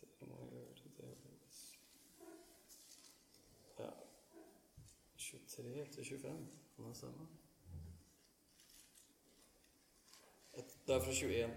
Dere 0.00 0.26
må 0.26 0.48
gjøre 0.50 0.90
det 0.96 1.14
Ja. 3.78 3.90
23 5.70 5.86
til 5.94 6.04
25, 6.04 6.46
kan 6.76 6.84
det 6.88 6.96
stemme? 6.96 7.26
Det 10.86 10.94
er 10.96 11.02
fra 11.04 11.12
21. 11.14 11.50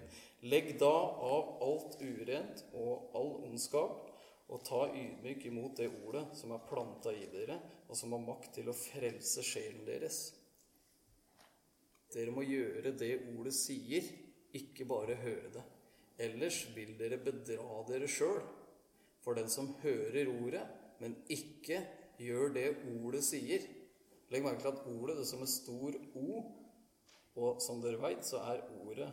Legg 0.51 0.67
da 0.79 0.91
av 1.25 1.53
alt 1.65 1.95
urent 2.03 2.63
og 2.77 3.15
all 3.17 3.31
ondskap, 3.47 4.09
og 4.53 4.61
ta 4.67 4.83
ydmyk 4.91 5.47
imot 5.49 5.79
det 5.79 5.87
ordet 6.03 6.25
som 6.37 6.51
er 6.53 6.65
planta 6.69 7.13
i 7.15 7.25
dere, 7.31 7.57
og 7.87 7.97
som 7.97 8.13
har 8.13 8.21
makt 8.21 8.51
til 8.59 8.69
å 8.69 8.77
frelse 8.77 9.41
sjelen 9.45 9.85
deres. 9.87 10.19
Dere 12.13 12.35
må 12.35 12.43
gjøre 12.45 12.93
det 12.99 13.15
ordet 13.33 13.55
sier, 13.57 14.05
ikke 14.53 14.85
bare 14.85 15.17
høre 15.23 15.49
det. 15.55 15.63
Ellers 16.21 16.59
vil 16.75 16.93
dere 16.99 17.17
bedra 17.17 17.81
dere 17.87 18.09
sjøl. 18.11 18.43
For 19.23 19.39
den 19.39 19.49
som 19.49 19.71
hører 19.81 20.29
ordet, 20.29 20.67
men 21.01 21.15
ikke 21.31 21.79
gjør 22.21 22.53
det 22.53 22.67
ordet 22.99 23.23
sier 23.25 23.63
Legg 24.33 24.41
merke 24.41 24.63
til 24.63 24.73
at 24.73 24.85
ordet, 24.89 25.19
det 25.19 25.27
som 25.29 25.43
er 25.45 25.51
stor 25.51 25.97
O, 26.17 26.43
og 27.37 27.61
som 27.61 27.81
dere 27.83 28.01
veit, 28.01 28.25
så 28.25 28.41
er 28.49 28.63
ordet 28.81 29.11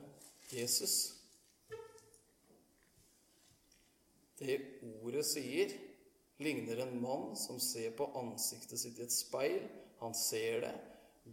Jesus. 0.53 0.95
Det 4.41 4.57
ordet 5.03 5.27
sier, 5.29 5.75
ligner 6.41 6.81
en 6.81 6.97
mann 7.03 7.35
som 7.37 7.61
ser 7.61 7.93
på 7.97 8.09
ansiktet 8.17 8.81
sitt 8.81 9.01
i 9.01 9.05
et 9.05 9.13
speil. 9.13 9.67
Han 10.01 10.17
ser 10.17 10.65
det, 10.65 10.75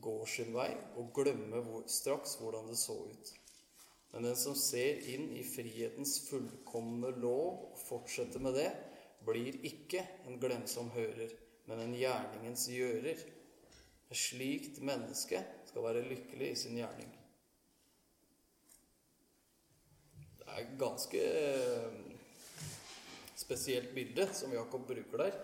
går 0.03 0.25
sin 0.29 0.51
vei 0.53 0.73
og 0.99 1.13
glemmer 1.15 1.63
hvor, 1.63 1.85
straks 1.87 2.35
hvordan 2.41 2.67
det 2.67 2.75
så 2.79 2.97
ut. 3.07 3.31
Men 4.11 4.27
den 4.27 4.35
som 4.39 4.55
ser 4.59 4.99
inn 5.13 5.31
i 5.35 5.45
frihetens 5.47 6.17
fullkomne 6.27 7.13
lov 7.21 7.71
og 7.71 7.79
fortsetter 7.87 8.43
med 8.43 8.59
det, 8.59 8.69
blir 9.27 9.55
ikke 9.67 10.03
en 10.27 10.37
glemsom 10.39 10.91
hører, 10.95 11.31
men 11.67 11.81
en 11.83 11.95
gjerningens 11.95 12.67
gjører. 12.71 13.23
Et 14.07 14.19
slikt 14.19 14.79
menneske 14.85 15.41
skal 15.67 15.83
være 15.83 16.05
lykkelig 16.07 16.51
i 16.51 16.59
sin 16.59 16.77
gjerning. 16.79 17.09
Det 20.39 20.47
er 20.47 20.61
et 20.63 20.77
ganske 20.79 21.23
eh, 21.41 21.97
spesielt 23.35 23.93
bilde 23.95 24.29
som 24.33 24.53
Jakob 24.55 24.87
bruker 24.87 25.23
der. 25.23 25.37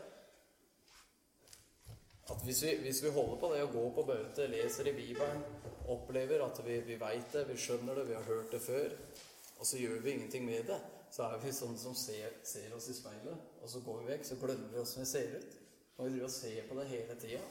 At 2.32 2.40
hvis 2.48 2.64
vi, 2.64 2.76
hvis 2.86 3.04
vi 3.04 3.12
holder 3.12 3.40
på 3.40 3.52
det 3.52 3.64
å 3.66 3.72
gå 3.72 3.84
på 3.98 4.06
bøte, 4.08 4.48
leser 4.48 4.88
i 4.90 4.96
Bibelen, 4.96 5.44
opplever 5.92 6.46
at 6.46 6.62
vi, 6.64 6.80
vi 6.88 6.96
veit 7.00 7.36
det, 7.36 7.44
vi 7.50 7.60
skjønner 7.60 8.00
det, 8.00 8.08
vi 8.08 8.16
har 8.16 8.30
hørt 8.30 8.54
det 8.56 8.62
før, 8.64 8.96
og 9.60 9.68
så 9.68 9.80
gjør 9.82 10.00
vi 10.06 10.14
ingenting 10.16 10.48
med 10.48 10.70
det, 10.72 10.80
så 11.12 11.28
er 11.28 11.44
vi 11.44 11.52
sånne 11.54 11.78
som 11.78 11.96
ser, 12.00 12.40
ser 12.48 12.72
oss 12.76 12.88
i 12.90 12.96
speilet, 12.96 13.52
og 13.62 13.70
så 13.70 13.84
går 13.84 14.00
vi 14.00 14.14
vekk, 14.14 14.26
så 14.28 14.40
glemmer 14.40 14.72
vi 14.72 14.80
åssen 14.82 15.04
vi 15.04 15.10
ser 15.12 15.36
ut. 15.36 15.60
Og 15.98 16.08
vi 16.08 16.16
driver 16.16 16.26
og 16.26 16.34
ser 16.34 16.64
på 16.70 16.78
det 16.80 16.88
hele 16.90 17.18
tida. 17.22 17.44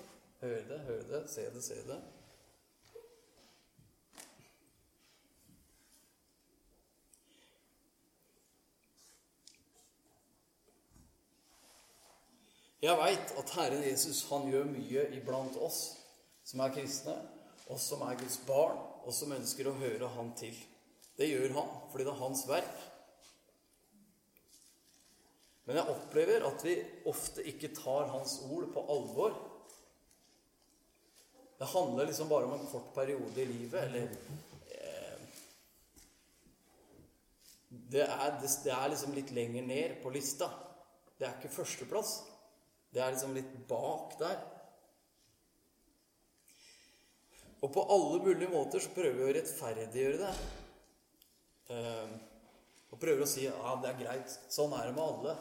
Høre 0.42 0.62
det, 0.66 0.78
høre 0.88 1.04
det, 1.06 1.30
se 1.30 1.44
det, 1.54 1.60
se 1.62 1.74
det. 1.86 1.96
Jeg 12.82 12.98
veit 12.98 13.36
at 13.38 13.52
Herren 13.54 13.84
Jesus 13.86 14.24
han 14.32 14.48
gjør 14.50 14.66
mye 14.66 15.04
iblant 15.14 15.54
oss 15.62 15.78
som 16.42 16.64
er 16.64 16.74
kristne, 16.74 17.14
oss 17.70 17.86
som 17.92 18.02
er 18.02 18.18
Guds 18.18 18.40
barn, 18.42 18.82
og 19.06 19.14
som 19.14 19.30
ønsker 19.38 19.70
å 19.70 19.76
høre 19.78 20.10
Han 20.16 20.34
til. 20.34 20.58
Det 21.14 21.30
gjør 21.30 21.54
han 21.54 21.70
fordi 21.92 22.08
det 22.08 22.16
er 22.16 22.22
hans 22.24 22.42
verk. 22.50 22.82
Men 25.70 25.78
jeg 25.78 25.94
opplever 25.94 26.50
at 26.50 26.66
vi 26.66 26.76
ofte 27.06 27.46
ikke 27.46 27.70
tar 27.76 28.10
Hans 28.10 28.40
ord 28.50 28.66
på 28.74 28.82
alvor. 28.90 29.36
Det 31.62 31.68
handler 31.70 32.06
liksom 32.06 32.28
bare 32.28 32.44
om 32.44 32.52
en 32.52 32.66
kort 32.66 32.94
periode 32.94 33.42
i 33.42 33.44
livet, 33.46 33.84
eller 33.84 34.02
eh, 34.02 35.18
det, 37.68 38.02
er, 38.02 38.32
det, 38.42 38.50
det 38.64 38.72
er 38.74 38.88
liksom 38.90 39.14
litt 39.14 39.30
lenger 39.30 39.68
ned 39.68 39.94
på 40.02 40.10
lista. 40.10 40.48
Det 41.14 41.28
er 41.28 41.36
ikke 41.36 41.52
førsteplass. 41.54 42.16
Det 42.90 42.98
er 42.98 43.14
liksom 43.14 43.38
litt 43.38 43.54
bak 43.70 44.18
der. 44.18 44.42
Og 47.62 47.70
på 47.70 47.86
alle 47.94 48.18
mulige 48.26 48.50
måter 48.50 48.82
så 48.82 48.90
prøver 48.98 49.20
vi 49.20 49.28
å 49.30 49.32
rettferdiggjøre 49.38 50.18
det. 50.18 50.34
Eh, 51.78 52.14
og 52.90 53.04
prøver 53.06 53.22
å 53.22 53.34
si 53.38 53.46
ja, 53.46 53.76
det 53.78 53.92
er 53.92 54.00
greit. 54.02 54.40
Sånn 54.50 54.74
er 54.80 54.90
det 54.90 54.98
med 54.98 55.06
alle. 55.06 55.38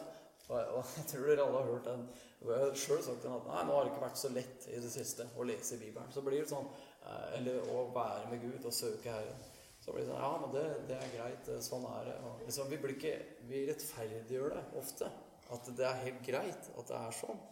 Og, 0.52 0.54
og 0.78 0.98
jeg 1.00 1.10
tror 1.16 1.32
dere 1.32 1.48
alle 1.48 1.64
har 1.64 1.72
hørt 1.74 1.90
den. 1.90 2.12
Jeg 2.42 2.58
har 2.58 2.78
sjøl 2.78 3.02
sagt 3.04 3.22
den 3.22 3.36
at 3.36 3.46
nei, 3.46 3.62
nå 3.66 3.74
har 3.76 3.86
det 3.86 3.92
ikke 3.92 4.04
vært 4.04 4.20
så 4.20 4.30
lett 4.34 4.66
i 4.72 4.80
det 4.82 4.90
siste 4.90 5.28
å 5.38 5.46
lese 5.46 5.78
Bibelen. 5.78 6.10
Så 6.14 6.24
blir 6.26 6.42
det 6.42 6.50
sånn 6.50 6.66
eh, 6.66 7.38
Eller 7.38 7.70
å 7.70 7.84
være 7.94 8.30
med 8.32 8.42
Gud 8.42 8.66
og 8.66 8.74
søke 8.74 9.14
Herren. 9.14 9.44
Så 9.82 9.94
blir 9.94 10.04
det 10.04 10.10
sånn 10.10 10.22
Ja, 10.24 10.32
men 10.42 10.54
det, 10.54 10.64
det 10.90 10.98
er 10.98 11.14
greit. 11.14 11.50
Sånn 11.62 11.86
er 11.90 12.10
det. 12.10 12.18
Og 12.26 12.44
liksom, 12.46 12.70
vi, 12.72 12.80
blir 12.82 12.96
ikke, 12.96 13.16
vi 13.50 13.64
rettferdiggjør 13.70 14.56
det 14.56 14.66
ofte. 14.82 15.10
At 15.52 15.72
det 15.76 15.88
er 15.88 16.04
helt 16.06 16.22
greit 16.26 16.70
at 16.72 16.90
det 16.90 16.98
er 16.98 17.18
sånn. 17.18 17.42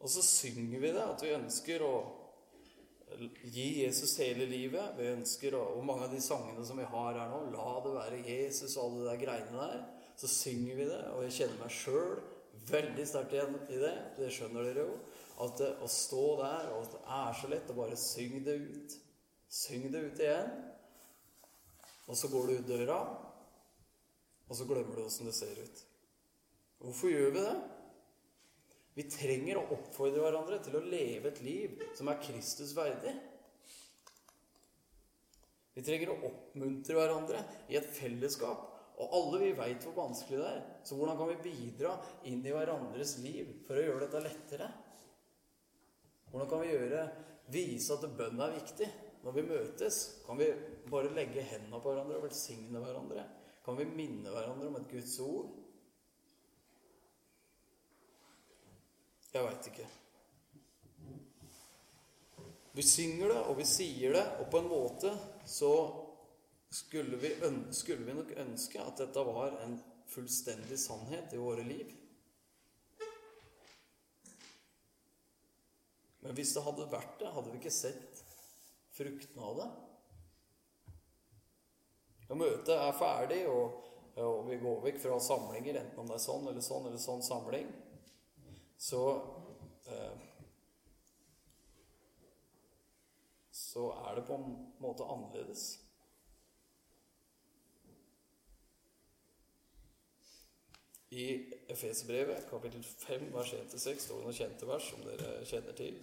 Og 0.00 0.08
så 0.08 0.24
synger 0.24 0.80
vi 0.80 0.90
det, 0.96 1.04
at 1.04 1.22
vi 1.22 1.36
ønsker 1.36 1.84
å 1.84 1.94
gi 3.42 3.82
Jesus 3.82 4.14
hele 4.22 4.46
livet. 4.48 4.96
Vi 4.96 5.08
ønsker, 5.12 5.54
Og 5.60 5.84
mange 5.84 6.06
av 6.06 6.14
de 6.14 6.20
sangene 6.24 6.64
som 6.64 6.78
vi 6.78 6.88
har 6.88 7.18
her 7.18 7.28
nå, 7.28 7.40
'La 7.50 7.80
det 7.84 7.94
være 7.94 8.24
Jesus' 8.24 8.76
og 8.78 8.84
alle 8.84 9.00
de 9.00 9.08
der 9.10 9.24
greiene 9.24 9.56
der, 9.58 9.84
så 10.16 10.28
synger 10.28 10.74
vi 10.76 10.84
det. 10.88 11.04
Og 11.14 11.22
jeg 11.24 11.32
kjenner 11.32 11.58
meg 11.60 11.70
sjøl 11.70 12.20
veldig 12.68 13.06
sterkt 13.08 13.34
igjen 13.36 13.56
i 13.72 13.78
det. 13.80 13.94
Det 14.18 14.28
skjønner 14.34 14.68
dere 14.68 14.86
jo. 14.88 14.98
At 15.40 15.56
det, 15.60 15.70
å 15.80 15.88
stå 15.88 16.24
der, 16.42 16.68
og 16.74 16.84
at 16.84 16.94
det 16.96 17.02
er 17.16 17.38
så 17.40 17.50
lett 17.52 17.72
å 17.72 17.78
bare 17.78 17.96
synge 17.98 18.42
det 18.44 18.56
ut. 18.60 18.96
Syng 19.50 19.88
det 19.92 20.04
ut 20.10 20.20
igjen. 20.20 20.52
Og 22.10 22.18
så 22.18 22.28
går 22.30 22.46
du 22.46 22.54
ut 22.58 22.68
døra, 22.68 22.98
og 24.50 24.56
så 24.58 24.66
glemmer 24.66 24.98
du 24.98 25.04
åssen 25.04 25.28
det 25.30 25.36
ser 25.36 25.58
ut. 25.62 25.84
Hvorfor 26.82 27.12
gjør 27.12 27.34
vi 27.36 27.44
det? 27.44 27.58
Vi 28.96 29.04
trenger 29.06 29.60
å 29.60 29.66
oppfordre 29.76 30.24
hverandre 30.24 30.58
til 30.64 30.76
å 30.76 30.82
leve 30.82 31.30
et 31.30 31.42
liv 31.44 31.84
som 31.96 32.10
er 32.10 32.18
Kristus 32.24 32.72
verdig. 32.76 33.12
Vi 35.76 35.84
trenger 35.86 36.10
å 36.12 36.18
oppmuntre 36.26 36.96
hverandre 36.98 37.44
i 37.70 37.78
et 37.78 37.86
fellesskap. 37.94 38.69
Og 39.00 39.14
alle 39.16 39.40
vi 39.40 39.50
veit 39.56 39.84
hvor 39.86 39.96
vanskelig 39.96 40.40
det 40.42 40.48
er. 40.50 40.62
Så 40.84 40.96
hvordan 40.98 41.16
kan 41.16 41.30
vi 41.30 41.42
bidra 41.48 41.94
inn 42.28 42.42
i 42.44 42.52
hverandres 42.52 43.16
liv 43.24 43.54
for 43.66 43.78
å 43.80 43.84
gjøre 43.84 44.04
dette 44.04 44.24
lettere? 44.26 44.68
Hvordan 46.30 46.50
kan 46.50 46.60
vi 46.62 46.74
gjøre, 46.74 47.06
vise 47.50 47.96
at 47.96 48.10
bønn 48.18 48.42
er 48.44 48.58
viktig? 48.58 48.90
Når 49.20 49.36
vi 49.36 49.46
møtes, 49.48 49.96
kan 50.24 50.38
vi 50.40 50.48
bare 50.88 51.12
legge 51.16 51.44
hendene 51.44 51.80
på 51.80 51.92
hverandre 51.92 52.20
og 52.20 52.28
velsigne 52.28 52.80
hverandre? 52.80 53.24
Kan 53.64 53.76
vi 53.80 53.88
minne 53.88 54.32
hverandre 54.32 54.68
om 54.68 54.78
et 54.78 54.92
Guds 54.92 55.16
ord? 55.24 55.50
Jeg 59.30 59.46
veit 59.46 59.68
ikke. 59.70 59.88
Vi 62.74 62.86
synger 62.86 63.32
det, 63.32 63.40
og 63.50 63.58
vi 63.58 63.66
sier 63.68 64.14
det, 64.14 64.24
og 64.40 64.48
på 64.50 64.60
en 64.60 64.70
måte 64.70 65.12
så 65.48 65.72
skulle 66.70 67.16
vi, 67.16 67.34
skulle 67.70 68.04
vi 68.04 68.14
nok 68.14 68.30
ønske 68.36 68.82
at 68.82 69.02
dette 69.02 69.24
var 69.26 69.56
en 69.64 69.76
fullstendig 70.10 70.78
sannhet 70.78 71.34
i 71.34 71.40
våre 71.40 71.64
liv. 71.66 71.90
Men 76.20 76.34
hvis 76.36 76.54
det 76.54 76.64
hadde 76.64 76.88
vært 76.92 77.18
det, 77.20 77.30
hadde 77.34 77.50
vi 77.50 77.60
ikke 77.60 77.74
sett 77.74 78.24
fruktene 78.94 79.46
av 79.46 79.60
det. 79.60 79.68
Når 82.30 82.38
møtet 82.38 82.74
er 82.76 82.98
ferdig, 82.98 83.40
og, 83.50 83.78
og 84.22 84.42
vi 84.50 84.58
går 84.62 84.82
vekk 84.84 85.00
fra 85.02 85.20
samlinger, 85.24 85.80
enten 85.80 86.02
om 86.02 86.10
det 86.10 86.18
er 86.18 86.26
sånn 86.26 86.50
eller 86.50 86.62
sånn 86.62 86.90
eller 86.90 87.02
sånn 87.02 87.24
samling, 87.26 87.70
så 88.80 89.04
eh, 89.90 90.26
Så 93.70 93.92
er 93.92 94.16
det 94.16 94.22
på 94.26 94.34
en 94.34 94.54
måte 94.82 95.04
annerledes. 95.06 95.78
I 101.10 101.44
Efesbrevet, 101.68 102.46
kapittel 102.50 102.84
5, 102.84 103.32
vers 103.34 103.52
1-6, 103.52 103.98
står 103.98 104.16
det 104.20 104.24
noen 104.28 104.36
kjente 104.36 104.66
vers 104.68 104.84
som 104.92 105.00
dere 105.02 105.40
kjenner 105.42 105.74
til. 105.74 105.96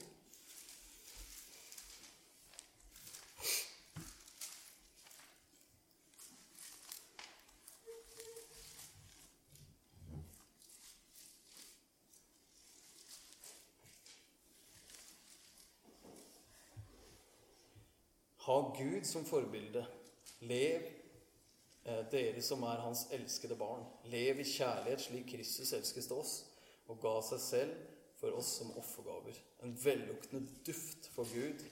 Ha 18.44 18.60
Gud 18.76 19.08
som 19.08 19.24
forbilde. 19.28 19.86
Lev, 20.40 20.84
dere 22.12 22.42
som 22.44 22.64
er 22.68 22.82
Hans 22.84 23.06
elskede 23.16 23.56
barn. 23.56 23.86
Lev 24.12 24.42
i 24.42 24.48
kjærlighet 24.48 25.06
slik 25.06 25.30
Kristus 25.32 25.72
elsket 25.78 26.12
oss 26.12 26.34
og 26.88 27.00
ga 27.04 27.14
seg 27.24 27.44
selv 27.44 27.78
for 28.20 28.36
oss 28.36 28.58
som 28.60 28.74
offergaver. 28.80 29.38
En 29.64 29.76
velluktende 29.84 30.44
duft 30.68 31.08
for 31.14 31.30
Gud. 31.32 31.64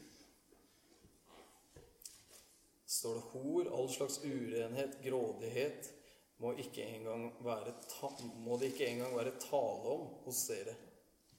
Står 2.85 3.17
det 3.17 3.27
hor, 3.33 3.69
all 3.75 3.89
slags 3.91 4.21
urenhet, 4.23 4.99
grådighet, 5.03 5.91
må, 6.37 6.51
må 6.51 8.57
det 8.59 8.71
ikke 8.71 8.89
engang 8.91 9.15
være 9.15 9.39
tale 9.39 9.95
om 9.95 10.05
hos 10.25 10.43
dere. 10.51 10.75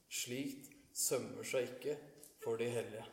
Slikt 0.09 0.71
sømmer 0.97 1.45
seg 1.45 1.69
ikke 1.71 1.95
for 2.43 2.59
de 2.59 2.69
hellige. 2.71 3.05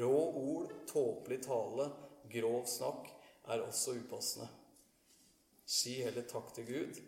Rå 0.00 0.16
ord, 0.36 0.74
tåpelig 0.90 1.40
tale, 1.46 1.88
grov 2.32 2.66
snakk 2.70 3.10
er 3.50 3.62
også 3.64 3.96
upassende. 3.98 4.48
Si 5.66 6.00
heller 6.02 6.26
takk 6.28 6.54
til 6.54 6.66
Gud. 6.66 7.00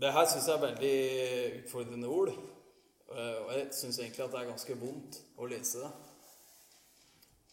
Det 0.00 0.12
her 0.12 0.26
syns 0.28 0.48
jeg 0.48 0.54
er 0.54 0.66
veldig 0.66 0.96
utfordrende 1.62 2.08
ord. 2.08 2.32
Eh, 3.14 3.36
og 3.46 3.52
jeg 3.54 3.68
syns 3.72 3.98
egentlig 3.98 4.24
at 4.24 4.32
det 4.32 4.40
er 4.40 4.50
ganske 4.50 4.76
vondt 4.80 5.20
å 5.38 5.46
lese 5.48 5.84
det. 5.84 5.92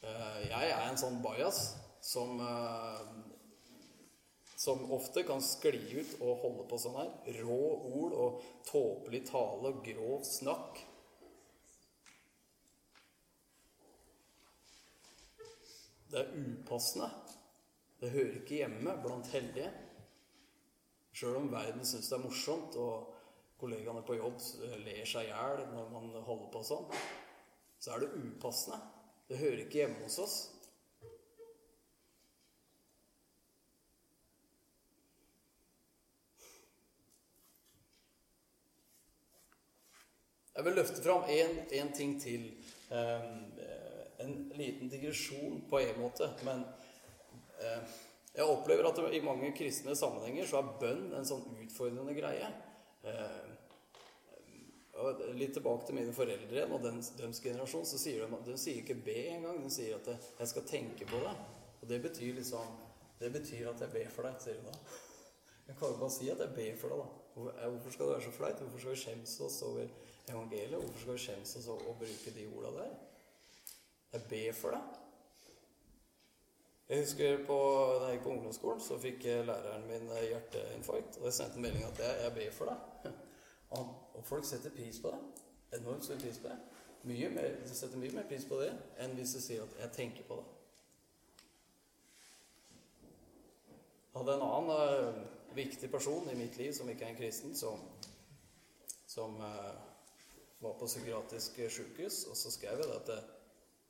Eh, 0.02 0.40
jeg 0.50 0.72
er 0.74 0.88
en 0.90 0.98
sånn 0.98 1.22
bajas 1.22 1.60
som 2.02 2.42
eh, 2.42 3.04
som 4.62 4.92
ofte 4.92 5.24
kan 5.24 5.42
skli 5.42 5.80
ut 5.98 6.20
og 6.22 6.44
holde 6.44 6.68
på 6.70 6.78
sånn 6.78 7.00
her. 7.00 7.08
Rå 7.42 7.62
ord 7.98 8.14
og 8.14 8.44
tåpelig 8.68 9.24
tale 9.32 9.72
og 9.72 9.80
grov 9.88 10.22
snakk. 10.28 10.84
Det 16.12 16.20
er 16.22 16.30
upassende. 16.36 17.10
Det 18.04 18.14
hører 18.14 18.38
ikke 18.44 18.60
hjemme 18.60 18.94
blant 19.02 19.34
heldige. 19.34 19.72
Sjøl 21.18 21.42
om 21.42 21.50
verden 21.50 21.82
syns 21.82 22.12
det 22.12 22.20
er 22.20 22.24
morsomt, 22.28 22.78
og 22.78 23.18
kollegaene 23.58 24.06
på 24.06 24.20
jobb 24.20 24.38
ler 24.86 25.10
seg 25.10 25.26
i 25.26 25.34
hjel 25.34 25.66
når 25.74 25.90
man 25.90 26.14
holder 26.22 26.50
på 26.54 26.62
sånn, 26.70 26.86
så 27.82 27.96
er 27.96 28.06
det 28.06 28.14
upassende. 28.14 28.78
Det 29.26 29.42
hører 29.42 29.66
ikke 29.66 29.82
hjemme 29.88 30.06
hos 30.06 30.22
oss. 30.22 30.42
Jeg 40.62 40.68
vil 40.68 40.76
løfte 40.78 41.02
fram 41.02 41.24
én 41.26 41.88
ting 41.98 42.20
til. 42.22 42.44
Um, 42.94 43.48
en 44.22 44.52
liten 44.54 44.90
digresjon 44.90 45.64
på 45.70 45.80
en 45.80 45.96
måte. 45.98 46.28
Men 46.46 46.62
uh, 47.58 47.88
jeg 48.36 48.46
opplever 48.46 48.86
at 48.86 49.02
i 49.10 49.24
mange 49.26 49.50
kristne 49.58 49.96
sammenhenger 49.98 50.46
så 50.46 50.60
er 50.60 50.70
bønn 50.84 51.08
en 51.18 51.26
sånn 51.26 51.48
utfordrende 51.64 52.14
greie. 52.14 52.52
Uh, 53.02 53.50
litt 55.34 55.58
tilbake 55.58 55.88
til 55.88 55.98
mine 55.98 56.14
foreldre 56.14 56.54
igjen 56.54 56.78
og 56.78 56.86
deres 56.86 57.42
generasjon, 57.42 57.88
så 57.90 57.98
sier 57.98 58.22
de, 58.22 58.44
de 58.46 58.58
sier 58.62 58.84
ikke 58.84 59.02
'be' 59.02 59.32
engang. 59.40 59.64
De 59.66 59.74
sier 59.74 59.98
at 59.98 60.14
'jeg 60.14 60.54
skal 60.54 60.68
tenke 60.70 61.10
på 61.10 61.26
det'. 61.26 61.40
Og 61.82 61.90
det 61.90 62.04
betyr 62.06 62.38
liksom 62.38 62.78
Det 63.20 63.34
betyr 63.34 63.70
at 63.70 63.82
jeg 63.82 63.90
ber 63.90 64.10
for 64.10 64.30
deg, 64.30 64.38
sier 64.42 64.62
de 64.62 64.70
da. 64.70 64.78
Jeg 65.72 65.78
kan 65.80 65.88
jo 65.88 65.98
bare 65.98 66.12
si 66.12 66.30
at 66.30 66.40
jeg 66.44 66.56
ber 66.56 66.80
for 66.80 66.92
deg, 66.92 66.98
da. 67.00 67.68
Hvorfor 67.70 67.92
skal 67.92 68.06
det 68.06 68.14
være 68.14 68.24
så 68.24 68.32
flaut? 68.32 68.60
Hvorfor 68.60 68.80
skal 68.80 68.92
vi 68.92 69.04
skjemmes 69.06 69.36
oss 69.40 69.62
over 69.62 69.86
evangeliet. 70.30 70.82
Hvorfor 70.82 71.00
skal 71.00 71.14
vi 71.14 71.20
skjemmes 71.26 71.56
oss 71.56 71.68
over 71.72 71.94
å 71.94 71.94
bruke 72.02 72.34
de 72.36 72.48
orda 72.52 72.72
der? 72.76 72.92
Jeg 74.12 74.28
ber 74.34 74.58
for 74.60 74.76
deg. 74.76 75.00
Jeg 76.90 77.06
husker 77.06 77.46
på, 77.48 77.58
Da 78.02 78.08
jeg 78.10 78.18
gikk 78.18 78.24
på 78.24 78.34
ungdomsskolen, 78.36 78.84
så 78.84 79.00
fikk 79.00 79.24
læreren 79.24 79.88
min 79.88 80.12
hjerteinfarkt. 80.12 81.22
Og 81.22 81.26
jeg 81.30 81.34
sendte 81.34 81.56
en 81.56 81.68
melding 81.70 81.88
at 81.88 82.04
jeg, 82.04 82.22
jeg 82.26 82.34
ber 82.36 82.56
for 82.60 82.74
deg. 82.74 83.12
Og, 83.72 83.92
og, 84.14 84.24
folk 84.28 84.44
setter 84.44 84.74
pris 84.76 84.98
på 85.00 85.08
det. 85.08 85.20
Enormt 85.80 86.04
stor 86.04 86.18
pris 86.20 86.42
på 86.44 86.50
det. 86.52 86.58
Mye 87.08 87.30
mer, 87.32 87.54
de 87.64 87.76
setter 87.76 87.98
mye 87.98 88.12
mer 88.12 88.26
pris 88.28 88.44
på 88.44 88.58
det 88.60 88.74
enn 89.00 89.16
hvis 89.16 89.32
du 89.32 89.40
sier 89.40 89.64
at 89.64 89.78
'jeg 89.80 89.92
tenker 89.96 90.28
på 90.28 90.36
det'. 90.36 90.50
hadde 94.14 94.34
en 94.34 94.42
annen 94.42 94.72
eh, 94.76 95.22
viktig 95.56 95.92
person 95.92 96.30
i 96.32 96.38
mitt 96.38 96.58
liv 96.58 96.74
som 96.74 96.90
ikke 96.90 97.06
er 97.06 97.14
en 97.14 97.20
kristen, 97.20 97.56
som, 97.56 97.80
som 99.08 99.36
uh, 99.42 99.72
var 100.62 100.74
på 100.80 100.88
psykiatrisk 100.88 101.62
sykehus, 101.70 102.26
og 102.30 102.38
så 102.38 102.52
skrev 102.54 102.84
jeg 102.84 102.96
at 102.96 103.08
eh, 103.16 103.30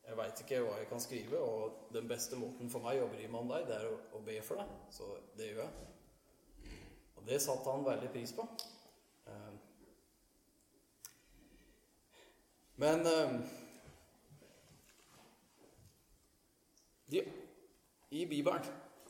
jeg 0.07 0.17
veit 0.17 0.43
ikke 0.43 0.59
hva 0.63 0.77
jeg 0.79 0.87
kan 0.89 1.03
skrive, 1.03 1.39
og 1.39 1.89
den 1.93 2.07
beste 2.07 2.39
måten 2.39 2.71
for 2.71 2.83
meg 2.83 3.01
å 3.03 3.09
bry 3.11 3.27
meg 3.27 3.41
om 3.41 3.51
deg, 3.51 3.65
det 3.67 3.75
er 3.75 3.89
å, 3.89 3.97
å 4.17 4.21
be 4.25 4.37
for 4.45 4.61
deg. 4.61 4.71
Så 4.95 5.09
det 5.37 5.49
gjør 5.51 5.65
jeg. 5.65 6.71
Og 7.19 7.27
det 7.27 7.41
satte 7.43 7.75
han 7.75 7.85
veldig 7.85 8.13
pris 8.15 8.33
på. 8.37 8.47
Uh, 9.27 9.51
Men 12.81 12.99
uh, 13.05 13.33
de, 17.11 17.21
i 18.09 18.25
Bibelen, 18.25 18.65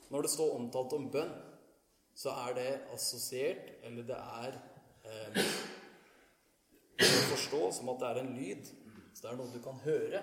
når 0.10 0.22
det 0.22 0.32
står 0.34 0.56
omtalt 0.58 0.94
om 0.98 1.06
bønn, 1.14 1.32
så 2.22 2.34
er 2.46 2.54
det 2.54 2.72
assosiert, 2.94 3.72
eller 3.88 4.06
det 4.06 4.18
er 4.18 4.58
eh, 5.10 5.40
å 7.02 7.22
forstå 7.32 7.62
som 7.74 7.90
at 7.94 8.02
det 8.02 8.10
er 8.10 8.20
en 8.22 8.34
lyd. 8.36 8.68
Så 9.14 9.24
det 9.24 9.32
er 9.32 9.40
noe 9.40 9.54
du 9.54 9.62
kan 9.64 9.80
høre. 9.86 10.22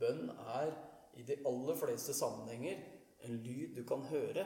Bønn 0.00 0.26
er 0.32 0.74
i 1.16 1.24
de 1.28 1.38
aller 1.48 1.78
fleste 1.80 2.12
sammenhenger 2.16 2.82
en 3.24 3.38
lyd 3.46 3.78
du 3.78 3.82
kan 3.88 4.04
høre. 4.10 4.44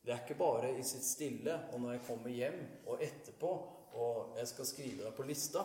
Det 0.00 0.14
er 0.14 0.22
ikke 0.22 0.40
bare 0.40 0.72
i 0.78 0.84
sitt 0.86 1.04
stille 1.04 1.58
og 1.74 1.82
når 1.82 1.98
jeg 1.98 2.06
kommer 2.06 2.32
hjem 2.32 2.60
og 2.88 3.02
etterpå 3.04 3.50
og 3.98 4.38
jeg 4.38 4.48
skal 4.48 4.68
skrive 4.68 5.04
deg 5.04 5.16
på 5.16 5.26
lista, 5.28 5.64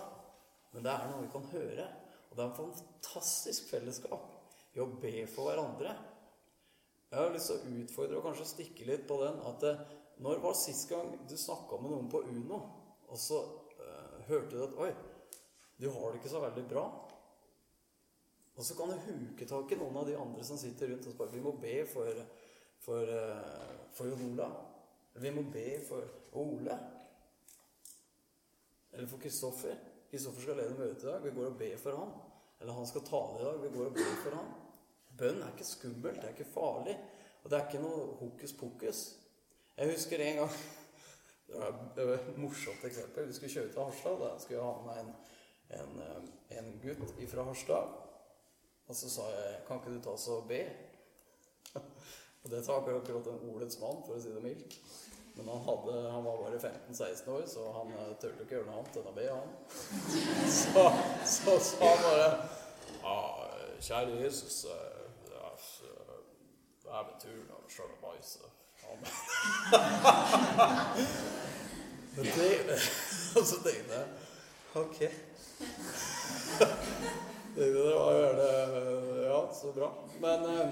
men 0.74 0.84
det 0.84 0.92
er 0.92 1.12
noe 1.12 1.24
vi 1.24 1.32
kan 1.32 1.46
høre. 1.54 1.86
Og 2.30 2.36
det 2.36 2.44
er 2.44 2.50
en 2.50 2.58
fantastisk 2.58 3.70
fellesskap 3.70 4.74
i 4.74 4.82
å 4.82 4.90
be 5.00 5.22
for 5.30 5.52
hverandre. 5.52 5.94
Jeg 7.14 7.22
har 7.22 7.34
lyst 7.36 7.52
til 7.52 7.60
å 7.62 7.74
utfordre 7.78 8.18
og 8.18 8.24
kanskje 8.26 8.46
stikke 8.50 8.86
litt 8.90 9.04
på 9.06 9.20
den 9.22 9.36
at 9.46 9.60
det, 9.62 9.74
når 10.26 10.40
var 10.42 10.56
sist 10.58 10.88
gang 10.90 11.12
du 11.30 11.36
snakka 11.38 11.78
med 11.78 11.92
noen 11.94 12.08
på 12.10 12.24
Uno, 12.26 12.58
og 13.06 13.20
så 13.22 13.38
uh, 13.78 14.16
hørte 14.26 14.56
du 14.56 14.64
at 14.66 14.74
Oi, 14.82 14.88
du 15.78 15.86
har 15.94 16.08
det 16.10 16.24
ikke 16.24 16.32
så 16.32 16.42
veldig 16.42 16.64
bra. 16.72 16.88
Og 18.58 18.66
så 18.66 18.74
kan 18.80 18.90
du 18.90 19.06
huke 19.06 19.46
tak 19.46 19.76
i 19.76 19.78
noen 19.78 20.02
av 20.02 20.10
de 20.10 20.18
andre 20.18 20.48
som 20.48 20.58
sitter 20.58 20.90
rundt 20.90 21.06
og 21.12 21.14
spør. 21.14 21.30
Vi 21.36 21.46
må 21.46 21.54
be 21.62 21.76
for, 21.94 22.26
for, 22.82 23.14
uh, 23.14 23.86
for 23.94 24.10
Jon 24.10 24.26
Olav. 24.32 24.58
Vi 25.22 25.36
må 25.38 25.46
be 25.54 25.68
for 25.86 26.10
Ole. 26.42 26.82
Eller 28.90 29.14
for 29.14 29.22
Kristoffer. 29.22 29.78
Kristoffer 30.10 30.48
skal 30.48 30.62
lede 30.64 30.82
møtet 30.82 31.06
i 31.06 31.12
dag. 31.12 31.22
Vi 31.22 31.38
går 31.38 31.54
og 31.54 31.62
ber 31.62 31.78
for 31.86 32.02
han. 32.02 32.20
Eller 32.58 32.82
han 32.82 32.90
skal 32.90 33.06
tale 33.06 33.38
i 33.38 33.50
dag. 33.52 33.64
Vi 33.68 33.74
går 33.78 33.92
og 33.92 33.98
ber 34.02 34.22
for 34.26 34.42
han. 34.42 34.54
Bønn 35.18 35.42
er 35.42 35.52
ikke 35.54 35.68
skummelt, 35.68 36.22
det 36.22 36.30
er 36.30 36.36
ikke 36.36 36.54
farlig. 36.54 36.96
Og 37.44 37.52
det 37.52 37.58
er 37.58 37.68
ikke 37.68 37.84
noe 37.84 38.06
hokus 38.20 38.54
pokus. 38.58 39.02
Jeg 39.78 39.92
husker 39.92 40.22
en 40.22 40.36
gang 40.44 40.56
Det 41.96 42.08
var 42.08 42.14
et 42.14 42.38
morsomt 42.38 42.86
eksempel. 42.88 43.28
Vi 43.28 43.34
skulle 43.34 43.54
kjøre 43.54 43.72
til 43.72 43.82
Harstad. 43.82 44.22
Da 44.22 44.30
skulle 44.40 44.60
jeg 44.60 44.66
ha 44.66 44.82
med 44.88 45.02
en, 45.02 45.12
en, 45.80 46.02
eh, 46.02 46.58
en 46.58 46.72
gutt 46.82 47.30
fra 47.30 47.44
Harstad. 47.44 47.92
Og 48.88 48.96
så 48.96 49.10
sa 49.10 49.28
jeg 49.30 49.60
Kan 49.68 49.82
ikke 49.82 49.94
du 49.94 50.02
ta 50.02 50.16
oss 50.16 50.28
og 50.28 50.48
be? 50.48 50.64
Og 52.44 52.52
det 52.52 52.64
tar 52.66 52.82
akkurat 52.82 53.28
en 53.28 53.50
ordets 53.54 53.80
mann, 53.80 54.02
for 54.04 54.18
å 54.18 54.22
si 54.22 54.32
det 54.34 54.42
mildt. 54.44 54.80
Men 55.36 55.48
han, 55.48 55.62
hadde, 55.66 55.94
han 56.12 56.26
var 56.26 56.42
bare 56.42 56.58
15-16 56.60 57.30
år, 57.32 57.46
så 57.50 57.70
han 57.78 57.94
eh, 57.94 58.10
turte 58.22 58.44
ikke 58.44 58.58
gjøre 58.58 58.68
noe 58.68 58.82
annet 58.82 58.98
enn 59.00 59.08
å 59.10 59.14
be, 59.16 59.30
han. 59.32 59.54
Så, 61.38 61.56
sa 61.70 61.94
han 61.94 62.04
bare 62.04 62.28
kjære 63.84 64.20
Jesus 64.20 64.66
ved 67.08 67.16
turen 67.24 67.50
av 67.56 67.62
sjøl 67.72 67.92
og 67.92 68.00
mais. 68.06 68.30
Men 72.16 72.26
det 72.26 72.80
Og 73.38 73.46
så 73.50 73.58
tenkte 73.66 73.94
jeg 73.98 74.08
Ok. 74.78 75.00
Det 77.56 77.68
var 77.74 78.12
jo 78.14 78.20
gjerne 78.20 78.50
Ja, 79.24 79.40
så 79.54 79.72
bra. 79.74 79.90
Men 80.22 80.46
eh, 80.50 80.70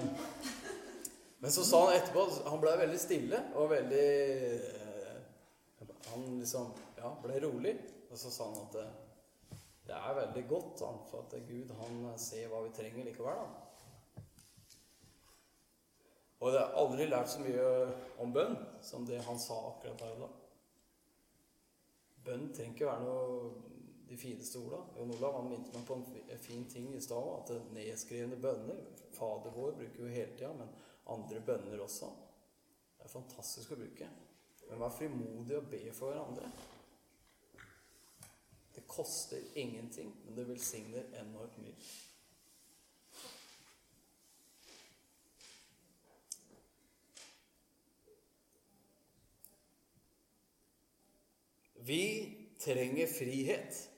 men 1.42 1.50
så 1.50 1.64
sa 1.64 1.86
han 1.86 1.96
etterpå 1.96 2.22
Han 2.46 2.60
ble 2.62 2.72
veldig 2.78 2.98
stille 3.02 3.38
og 3.58 3.72
veldig 3.72 4.10
eh, 4.54 5.88
Han 6.12 6.28
liksom 6.38 6.68
ja, 7.00 7.10
ble 7.24 7.40
rolig. 7.42 7.74
Og 8.12 8.18
så 8.18 8.30
sa 8.30 8.46
han 8.46 8.60
at 8.62 8.76
det, 8.76 8.84
det 9.88 9.96
er 9.96 10.18
veldig 10.20 10.44
godt, 10.48 10.84
for 11.10 11.24
at 11.24 11.34
Gud 11.48 11.72
han 11.80 12.04
ser 12.20 12.46
hva 12.52 12.60
vi 12.62 12.70
trenger 12.76 13.08
likevel. 13.08 13.40
Da. 13.40 13.61
Og 16.42 16.50
jeg 16.50 16.58
har 16.58 16.78
aldri 16.80 17.04
lært 17.06 17.30
så 17.30 17.42
mye 17.42 17.66
om 18.22 18.32
bønn 18.34 18.56
som 18.82 19.04
det 19.06 19.20
han 19.22 19.38
sa 19.38 19.60
akkurat 19.68 20.00
der 20.00 20.16
og 20.16 20.24
da. 20.24 20.30
Bønn 22.26 22.48
trenger 22.54 22.74
ikke 22.74 22.88
være 22.88 23.04
noe 23.04 23.52
de 24.08 24.18
fineste 24.18 24.58
orda. 24.58 24.80
Jon 24.98 25.14
Olav 25.14 25.38
han 25.38 25.48
minte 25.52 25.70
meg 25.76 25.86
på 25.86 25.96
en 26.00 26.42
fin 26.42 26.66
ting 26.70 26.90
i 26.96 27.00
stad. 27.02 27.30
At 27.38 27.70
nedskrevne 27.76 28.40
bønner 28.42 28.82
Fader 29.14 29.54
vår 29.54 29.78
bruker 29.78 30.02
jo 30.02 30.10
hele 30.10 30.34
tida, 30.34 30.52
men 30.58 30.74
andre 31.14 31.40
bønner 31.46 31.82
også. 31.86 32.10
Det 32.98 33.06
er 33.06 33.14
fantastisk 33.14 33.74
å 33.74 33.78
bruke. 33.78 34.10
Men 34.68 34.82
vær 34.82 34.94
frimodig 34.98 35.58
og 35.58 35.70
be 35.70 35.82
for 35.94 36.10
hverandre. 36.10 36.50
Det 38.72 38.86
koster 38.88 39.38
ingenting, 39.62 40.10
men 40.24 40.36
det 40.36 40.48
velsigner 40.48 41.06
enormt 41.20 41.58
mye. 41.62 41.76
Vi 51.86 52.04
trenger 52.60 53.06
frihet. 53.06 53.88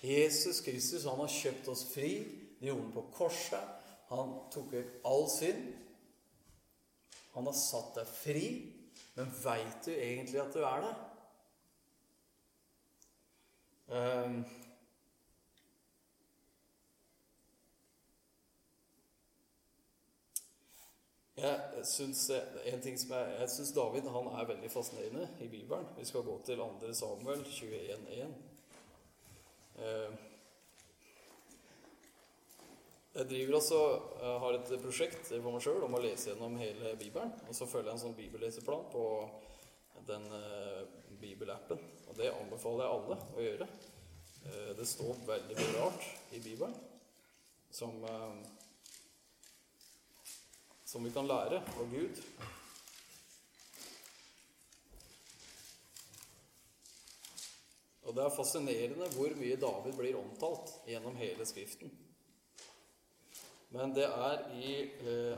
Jesus 0.00 0.60
Kristus 0.60 1.04
han 1.08 1.18
har 1.18 1.32
kjøpt 1.32 1.68
oss 1.72 1.84
fri. 1.94 2.12
Det 2.60 2.68
gjorde 2.68 2.82
han 2.86 2.92
på 2.94 3.06
korset. 3.16 3.72
Han 4.12 4.36
tok 4.52 4.72
vekk 4.76 4.98
all 5.08 5.26
synd. 5.32 5.72
Han 7.34 7.48
har 7.48 7.56
satt 7.58 7.94
deg 7.98 8.12
fri. 8.14 8.48
Men 9.14 9.32
veit 9.42 9.86
du 9.86 9.92
egentlig 9.94 10.40
at 10.42 10.54
du 10.54 10.62
er 10.66 10.84
det? 10.84 10.94
Jeg 21.34 21.86
syns, 21.90 22.28
en 22.70 22.82
ting 22.82 22.98
som 22.98 23.14
jeg, 23.16 23.30
jeg 23.40 23.50
syns 23.50 23.72
David 23.74 24.06
han 24.14 24.28
er 24.30 24.50
veldig 24.52 24.70
fascinerende 24.70 25.26
i 25.42 25.48
Bibelen. 25.50 25.88
Vi 25.98 26.06
skal 26.06 26.22
gå 26.26 26.36
til 26.46 26.60
2. 26.62 26.92
Samuel 26.94 27.42
21.1. 27.42 28.36
Um, 29.74 30.14
jeg 33.14 33.28
driver 33.30 33.54
altså, 33.58 33.80
jeg 34.20 34.38
har 34.44 34.56
et 34.58 34.70
prosjekt 34.82 35.28
for 35.32 35.50
meg 35.54 35.62
sjøl 35.62 35.84
om 35.86 35.98
å 35.98 36.02
lese 36.02 36.32
gjennom 36.32 36.56
hele 36.58 36.94
Bibelen. 36.98 37.34
Og 37.48 37.54
så 37.54 37.66
følger 37.70 37.92
jeg 37.92 37.98
en 37.98 38.04
sånn 38.06 38.16
bibelleseplan 38.18 38.88
på 38.90 39.04
den 40.08 40.26
bibelappen. 41.20 41.78
Og 42.08 42.18
det 42.18 42.32
anbefaler 42.34 42.84
jeg 42.84 42.96
alle 42.96 43.18
å 43.34 43.44
gjøre. 43.44 43.68
Det 44.78 44.86
står 44.86 45.22
veldig 45.28 45.56
mye 45.60 45.76
rart 45.78 46.08
i 46.34 46.42
Bibelen 46.42 46.74
som, 47.74 47.94
som 50.94 51.04
vi 51.04 51.10
kan 51.10 51.26
lære 51.26 51.58
av 51.58 51.88
Gud. 51.90 52.18
Og 58.04 58.14
det 58.14 58.22
er 58.22 58.36
fascinerende 58.36 59.08
hvor 59.16 59.34
mye 59.34 59.56
David 59.58 59.96
blir 59.98 60.20
omtalt 60.20 60.70
gjennom 60.86 61.16
hele 61.18 61.46
Skriften. 61.50 61.90
Men 63.74 63.96
det 63.96 64.06
er 64.06 64.44
i 64.54 64.76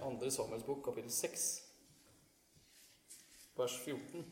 2. 0.03 0.13
Samuels 0.29 0.67
bok, 0.69 0.83
kapittel 0.91 1.15
6, 1.17 1.47
vers 3.57 3.79
14. 3.87 4.29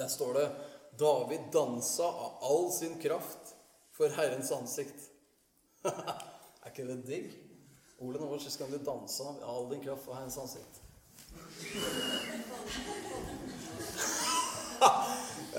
Der 0.00 0.08
står 0.08 0.34
det 0.34 0.50
David 0.98 1.40
dansa 1.52 2.04
av 2.04 2.38
all 2.40 2.72
sin 2.72 2.98
kraft 3.02 3.54
for 3.92 4.08
Herrens 4.08 4.52
ansikt. 4.52 4.96
er 5.84 6.70
ikke 6.72 6.86
det 6.88 6.96
digg? 7.04 7.34
Ole, 8.00 8.16
nå 8.16 8.38
skal 8.40 8.72
du 8.72 8.78
danse 8.80 9.22
av 9.28 9.44
all 9.44 9.68
din 9.74 9.84
kraft 9.84 10.06
for 10.06 10.16
Herrens 10.16 10.38
ansikt. 10.40 10.80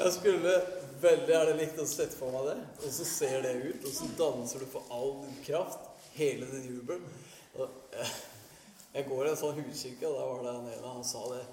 Jeg 0.01 0.13
skulle 0.17 0.55
veldig 1.01 1.33
gjerne 1.35 1.53
likt 1.59 1.77
å 1.77 1.85
sette 1.85 2.17
for 2.17 2.33
meg 2.33 2.49
det. 2.49 2.57
Og 2.81 2.89
så 2.97 3.05
ser 3.05 3.45
det 3.45 3.53
ut, 3.61 3.85
og 3.85 3.93
så 3.93 4.09
danser 4.17 4.65
du 4.65 4.67
for 4.73 4.81
all 4.89 5.21
din 5.21 5.37
kraft, 5.45 5.85
hele 6.17 6.49
din 6.49 6.65
jubel. 6.79 6.99
Jeg 8.93 9.05
går 9.07 9.25
i 9.25 9.29
en 9.31 9.39
sånn 9.39 9.59
huskirke, 9.63 10.07
og 10.09 10.17
der 10.17 10.25
var 10.27 10.41
det 10.43 10.53
en 10.53 10.71
ene 10.73 10.93
han 10.97 11.05
sa 11.07 11.21
det. 11.31 11.43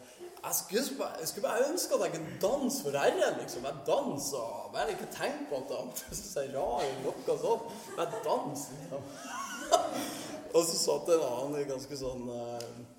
jeg 0.42 0.54
skulle, 0.54 0.98
bare, 0.98 1.20
jeg 1.20 1.28
skulle 1.28 1.48
bare 1.48 1.68
ønske 1.70 1.94
at 1.94 2.04
jeg 2.04 2.14
kunne 2.16 2.38
danse 2.42 2.82
for 2.82 2.98
Herren. 2.98 3.38
liksom. 3.40 3.64
Jeg 3.64 3.84
danser 3.86 4.42
og 4.42 4.72
bare 4.74 4.94
ikke 4.94 5.10
tenk 5.14 5.44
på 5.50 5.60
at 5.62 5.74
andre 5.78 6.18
syns 6.18 6.36
jeg 6.36 6.48
er 6.50 6.56
rar 6.58 6.82
eller 6.82 7.02
noe 7.06 7.38
sånt. 7.44 7.72
Bare 7.96 8.22
dans, 8.26 8.68
liksom. 8.80 9.02
og 10.54 10.62
så 10.64 10.78
satt 10.82 11.12
en 11.14 11.26
annen 11.28 11.68
ganske 11.70 12.00
sånn 12.00 12.26
uh, 12.26 12.97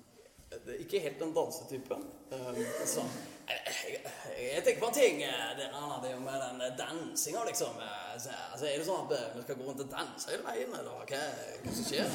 Ikke 0.78 1.00
helt 1.02 1.20
den 1.20 1.34
dansetypen. 1.36 2.08
Uh, 2.30 2.58
sånn 2.88 3.10
jeg, 3.50 4.00
jeg, 4.38 4.62
tenker 4.64 4.80
på 4.82 4.90
ting 4.94 5.20
det 5.20 5.66
er 5.66 6.12
jo 6.12 6.20
med 6.22 6.42
den 6.42 6.76
dansinga, 6.78 7.42
liksom. 7.48 7.78
Altså, 7.80 8.66
er 8.66 8.78
det 8.78 8.86
sånn 8.86 9.06
at 9.06 9.34
vi 9.34 9.44
skal 9.44 9.58
gå 9.58 9.66
rundt 9.66 9.82
og 9.84 9.90
danse 9.92 10.30
hele 10.30 10.44
veien, 10.46 10.74
eller 10.76 10.90
hva, 10.94 11.22
hva 11.64 11.74
som 11.74 11.88
skjer? 11.88 12.06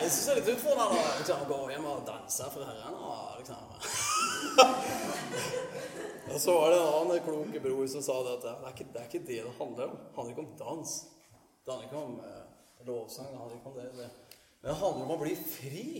Jeg 0.00 0.10
syns 0.10 0.26
det 0.26 0.34
er 0.34 0.40
litt 0.40 0.52
utfordrende 0.54 0.98
å 0.98 1.04
liksom, 1.20 1.44
gå 1.50 1.60
hjem 1.74 1.88
og 1.90 2.04
danse 2.08 2.50
for 2.54 2.68
Herren. 2.68 2.96
liksom. 3.40 3.62
og 6.32 6.38
så 6.44 6.56
var 6.56 6.72
det 6.72 6.80
en 6.80 6.94
annen 7.00 7.24
klok 7.26 7.60
bror 7.64 7.86
som 7.94 8.04
sa 8.04 8.18
det 8.26 8.36
at 8.38 8.46
det 8.46 8.54
er, 8.54 8.72
ikke, 8.74 8.88
det 8.90 9.02
er 9.02 9.10
ikke 9.10 9.26
det 9.28 9.40
det 9.46 9.56
handler 9.58 9.92
om. 9.92 10.00
Det 10.00 10.18
handler 10.18 10.36
ikke 10.36 10.46
om 10.46 10.54
dans. 10.64 10.96
Det 11.60 11.74
handler 11.74 11.88
ikke 11.88 12.04
om 12.04 12.18
eh, 12.26 12.42
lovsang. 12.88 13.30
Det 13.32 13.40
handler 13.42 13.60
ikke 13.60 13.72
om 13.72 13.78
det. 13.78 13.88
Men 14.00 14.68
det 14.70 14.80
handler 14.82 15.06
om 15.06 15.14
å 15.16 15.20
bli 15.22 15.36
fri. 15.38 15.92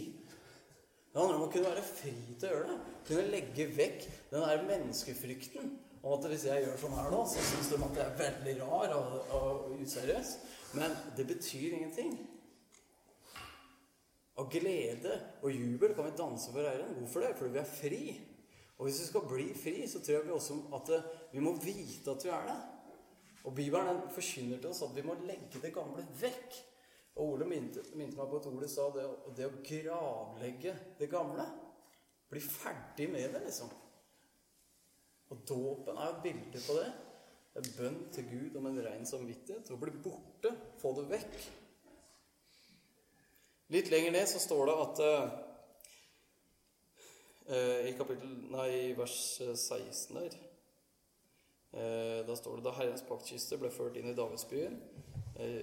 Det 1.11 1.19
handler 1.19 1.41
om 1.41 1.47
å 1.49 1.51
kunne 1.51 1.71
være 1.73 1.83
fri 1.83 2.15
til 2.39 2.47
å 2.47 2.51
gjøre 2.55 2.67
det. 2.71 2.97
Kunne 3.09 3.31
legge 3.33 3.67
vekk 3.75 4.05
den 4.31 4.45
der 4.47 4.67
menneskefrykten 4.69 5.73
om 6.01 6.13
at 6.15 6.27
hvis 6.31 6.47
jeg 6.49 6.65
gjør 6.65 6.79
sånn 6.81 6.97
her 6.97 7.11
nå, 7.13 7.25
så 7.29 7.43
syns 7.45 7.71
de 7.73 7.79
at 7.85 7.99
jeg 7.99 8.07
er 8.07 8.21
veldig 8.21 8.55
rar 8.63 8.95
og, 8.97 9.17
og 9.37 9.81
useriøs. 9.83 10.31
Men 10.79 10.95
det 11.19 11.27
betyr 11.29 11.75
ingenting. 11.75 12.15
Av 14.41 14.47
glede 14.49 15.19
og 15.43 15.53
jubel 15.53 15.93
kan 15.97 16.07
vi 16.07 16.17
danse 16.17 16.55
for 16.55 16.65
Eiren. 16.65 16.95
Hvorfor 17.03 17.27
det? 17.27 17.35
Fordi 17.37 17.57
vi 17.57 17.61
er 17.61 17.73
fri. 17.75 18.03
Og 18.79 18.87
hvis 18.87 19.03
vi 19.03 19.11
skal 19.11 19.27
bli 19.29 19.49
fri, 19.59 19.83
så 19.91 20.01
tror 20.01 20.15
jeg 20.15 20.29
vi 20.29 20.37
også 20.39 20.61
at 20.79 20.93
vi 21.35 21.43
må 21.45 21.53
vite 21.61 22.15
at 22.15 22.25
vi 22.25 22.33
er 22.33 22.47
det. 22.49 22.61
Og 23.45 23.55
Bibelen 23.57 23.91
den 23.91 24.15
forkynner 24.15 24.63
til 24.63 24.71
oss 24.71 24.85
at 24.87 24.95
vi 24.97 25.05
må 25.05 25.19
legge 25.27 25.61
det 25.61 25.75
gamle 25.75 26.07
vekk. 26.23 26.61
Og 27.21 27.35
Ole 27.35 27.45
minte, 27.45 27.83
meg 28.01 28.15
på 28.17 28.39
at 28.39 28.49
Ole 28.49 28.69
sa 28.71 28.87
det, 28.95 29.05
det 29.37 29.45
å 29.51 29.61
gravlegge 29.61 30.73
det 30.97 31.09
gamle. 31.13 31.45
Bli 32.31 32.41
ferdig 32.41 33.11
med 33.13 33.35
det, 33.35 33.43
liksom. 33.45 33.69
Og 35.31 35.43
dåpen 35.47 35.99
er 36.01 36.15
et 36.15 36.23
bilde 36.25 36.63
på 36.65 36.77
det. 36.79 36.87
Det 37.51 37.61
er 37.61 37.77
bønn 37.77 37.99
til 38.15 38.29
Gud 38.31 38.57
om 38.57 38.71
en 38.71 38.81
ren 38.87 39.05
samvittighet. 39.07 39.69
Å 39.69 39.79
bli 39.83 39.93
borte, 40.01 40.55
få 40.81 40.95
det 40.97 41.05
vekk. 41.11 41.37
Litt 43.75 43.91
lenger 43.93 44.17
ned 44.17 44.27
så 44.31 44.41
står 44.43 44.65
det 44.67 44.77
at 44.85 45.03
uh, 45.07 45.27
i 47.87 47.93
kapittel 47.99 48.33
Nei, 48.51 48.71
vers 48.99 49.19
16 49.37 50.17
der 50.17 50.33
uh, 51.77 52.19
Da 52.27 52.35
står 52.39 52.59
det 52.59 52.67
da 52.67 52.73
Herrens 52.81 53.07
paktkiste 53.07 53.61
ble 53.61 53.71
ført 53.75 53.99
inn 54.01 54.11
i 54.11 54.17
Davidsbyen, 54.19 54.75
uh, 55.39 55.63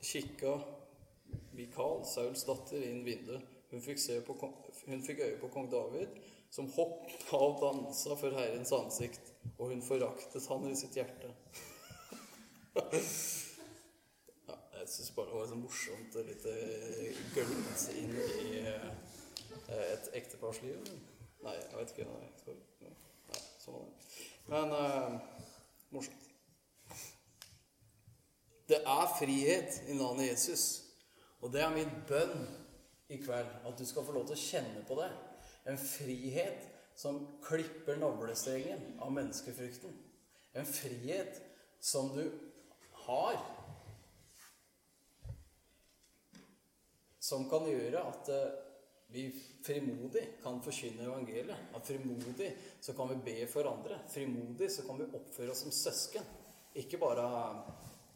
kikka 0.00 0.54
Mikael, 1.54 2.04
Sauls 2.08 2.44
datter, 2.48 2.82
inn 2.82 3.04
vinduet. 3.06 3.50
Hun 3.70 3.82
fikk, 3.82 3.98
på, 4.26 4.34
hun 4.86 5.02
fikk 5.02 5.22
øye 5.24 5.38
på 5.40 5.50
kong 5.54 5.70
David, 5.72 6.08
som 6.54 6.68
hoppa 6.76 7.40
og 7.40 7.56
dansa 7.62 8.14
for 8.18 8.36
Herrens 8.36 8.72
ansikt, 8.76 9.32
og 9.58 9.72
hun 9.72 9.82
foraktet 9.82 10.46
han 10.50 10.68
i 10.70 10.76
sitt 10.78 10.94
hjerte. 10.98 11.32
ja, 14.48 14.56
Jeg 14.78 14.88
syns 14.92 15.10
bare 15.16 15.30
det 15.30 15.40
var 15.40 15.48
så 15.50 15.58
morsomt 15.58 16.18
og 16.20 16.28
litt 16.28 16.46
eh, 16.50 17.98
inn 17.98 18.14
i 18.18 18.62
eh, 18.62 18.88
et 19.78 20.12
ekteparsliv. 20.20 20.78
Nei, 21.44 21.56
jeg 21.58 21.76
vet 21.78 21.96
ikke. 21.96 22.06
Nei, 22.10 22.30
nei 22.84 22.94
sånn 23.64 23.74
var 23.74 23.84
det. 23.88 23.92
Men 24.52 24.72
uh, 24.72 25.20
morsomt. 25.94 26.30
Det 28.68 28.80
er 28.80 29.06
frihet 29.18 29.82
i 29.88 29.96
navnet 29.98 30.30
Jesus. 30.30 30.84
Og 31.44 31.52
det 31.52 31.60
er 31.60 31.74
min 31.74 31.90
bønn 32.08 32.46
i 33.12 33.20
kveld. 33.20 33.50
At 33.68 33.78
du 33.78 33.84
skal 33.86 34.06
få 34.06 34.16
lov 34.16 34.26
til 34.28 34.36
å 34.36 34.44
kjenne 34.44 34.84
på 34.88 34.96
det. 34.98 35.10
En 35.68 35.80
frihet 35.80 36.70
som 36.96 37.20
klipper 37.44 37.98
navlestrengen 38.00 38.94
av 39.02 39.12
menneskefrykten. 39.12 39.92
En 40.54 40.68
frihet 40.68 41.40
som 41.84 42.12
du 42.16 42.24
har 43.04 43.36
som 47.24 47.46
kan 47.48 47.64
gjøre 47.68 48.02
at 48.04 48.28
eh, 48.32 48.56
vi 49.14 49.28
frimodig 49.64 50.24
kan 50.42 50.58
forkynne 50.64 51.06
evangeliet. 51.06 51.70
At 51.76 51.86
frimodig 51.86 52.50
så 52.80 52.92
kan 52.96 53.08
vi 53.12 53.20
be 53.24 53.36
for 53.48 53.68
andre. 53.70 54.00
Frimodig 54.12 54.70
så 54.72 54.84
kan 54.86 55.00
vi 55.00 55.08
oppføre 55.08 55.54
oss 55.54 55.64
som 55.64 55.72
søsken. 55.72 56.26
Ikke 56.76 57.00
bare 57.00 57.24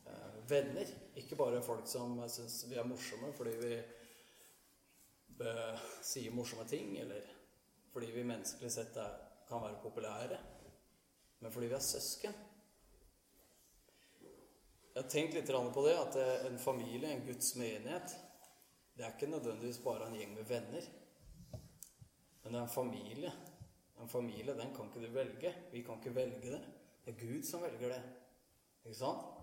eh, 0.08 0.40
venner. 0.50 0.92
Ikke 1.18 1.38
bare 1.38 1.62
folk 1.64 1.88
som 1.90 2.18
syns 2.30 2.60
vi 2.70 2.78
er 2.78 2.86
morsomme 2.86 3.32
fordi 3.34 3.54
vi 3.58 3.72
eh, 5.46 5.88
sier 6.06 6.34
morsomme 6.34 6.66
ting, 6.68 6.94
eller 7.02 7.26
fordi 7.92 8.12
vi 8.14 8.26
menneskelig 8.28 8.70
sett 8.70 8.96
er, 9.02 9.16
kan 9.48 9.64
være 9.64 9.82
populære. 9.82 10.38
Men 11.40 11.54
fordi 11.54 11.70
vi 11.70 11.76
er 11.78 11.84
søsken. 11.84 12.38
Jeg 14.94 15.04
har 15.04 15.10
tenkt 15.10 15.34
litt 15.34 15.50
på 15.74 15.84
det, 15.86 15.94
at 15.94 16.16
en 16.48 16.58
familie, 16.58 17.12
en 17.12 17.26
Guds 17.26 17.54
menighet 17.58 18.16
det 18.98 19.06
er 19.06 19.12
ikke 19.14 19.30
nødvendigvis 19.30 19.78
bare 19.78 20.08
en 20.08 20.14
gjeng 20.18 20.32
med 20.34 20.44
venner. 20.44 20.86
Men 22.42 22.52
det 22.52 22.58
er 22.58 22.62
en 22.64 22.68
familie. 22.68 23.32
En 24.02 24.08
familie, 24.08 24.54
den 24.58 24.74
kan 24.74 24.88
ikke 24.88 25.06
du 25.06 25.12
velge. 25.14 25.54
Vi 25.72 25.82
kan 25.82 26.00
ikke 26.00 26.14
velge 26.14 26.50
det. 26.50 26.60
Det 27.04 27.14
er 27.14 27.20
Gud 27.26 27.42
som 27.46 27.62
velger 27.62 27.94
det. 27.94 28.02
Ikke 28.84 28.98
sant? 28.98 29.37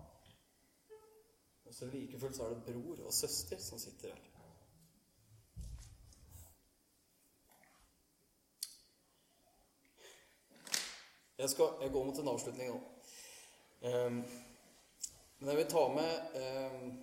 Og 1.66 1.74
så 1.74 1.86
like 1.86 2.18
fullt 2.20 2.36
så 2.36 2.46
er 2.46 2.54
det 2.54 2.64
bror 2.66 3.06
og 3.06 3.14
søster 3.14 3.58
som 3.58 3.78
sitter 3.78 4.14
her. 4.14 4.32
Jeg, 11.38 11.50
skal, 11.50 11.74
jeg 11.82 11.90
går 11.92 12.04
mot 12.04 12.18
en 12.18 12.28
avslutning 12.32 12.70
nå. 12.70 12.78
Um, 13.84 14.22
men 15.38 15.50
jeg 15.50 15.56
vil 15.58 15.66
ta 15.68 15.82
med 15.92 16.38
um, 16.40 16.94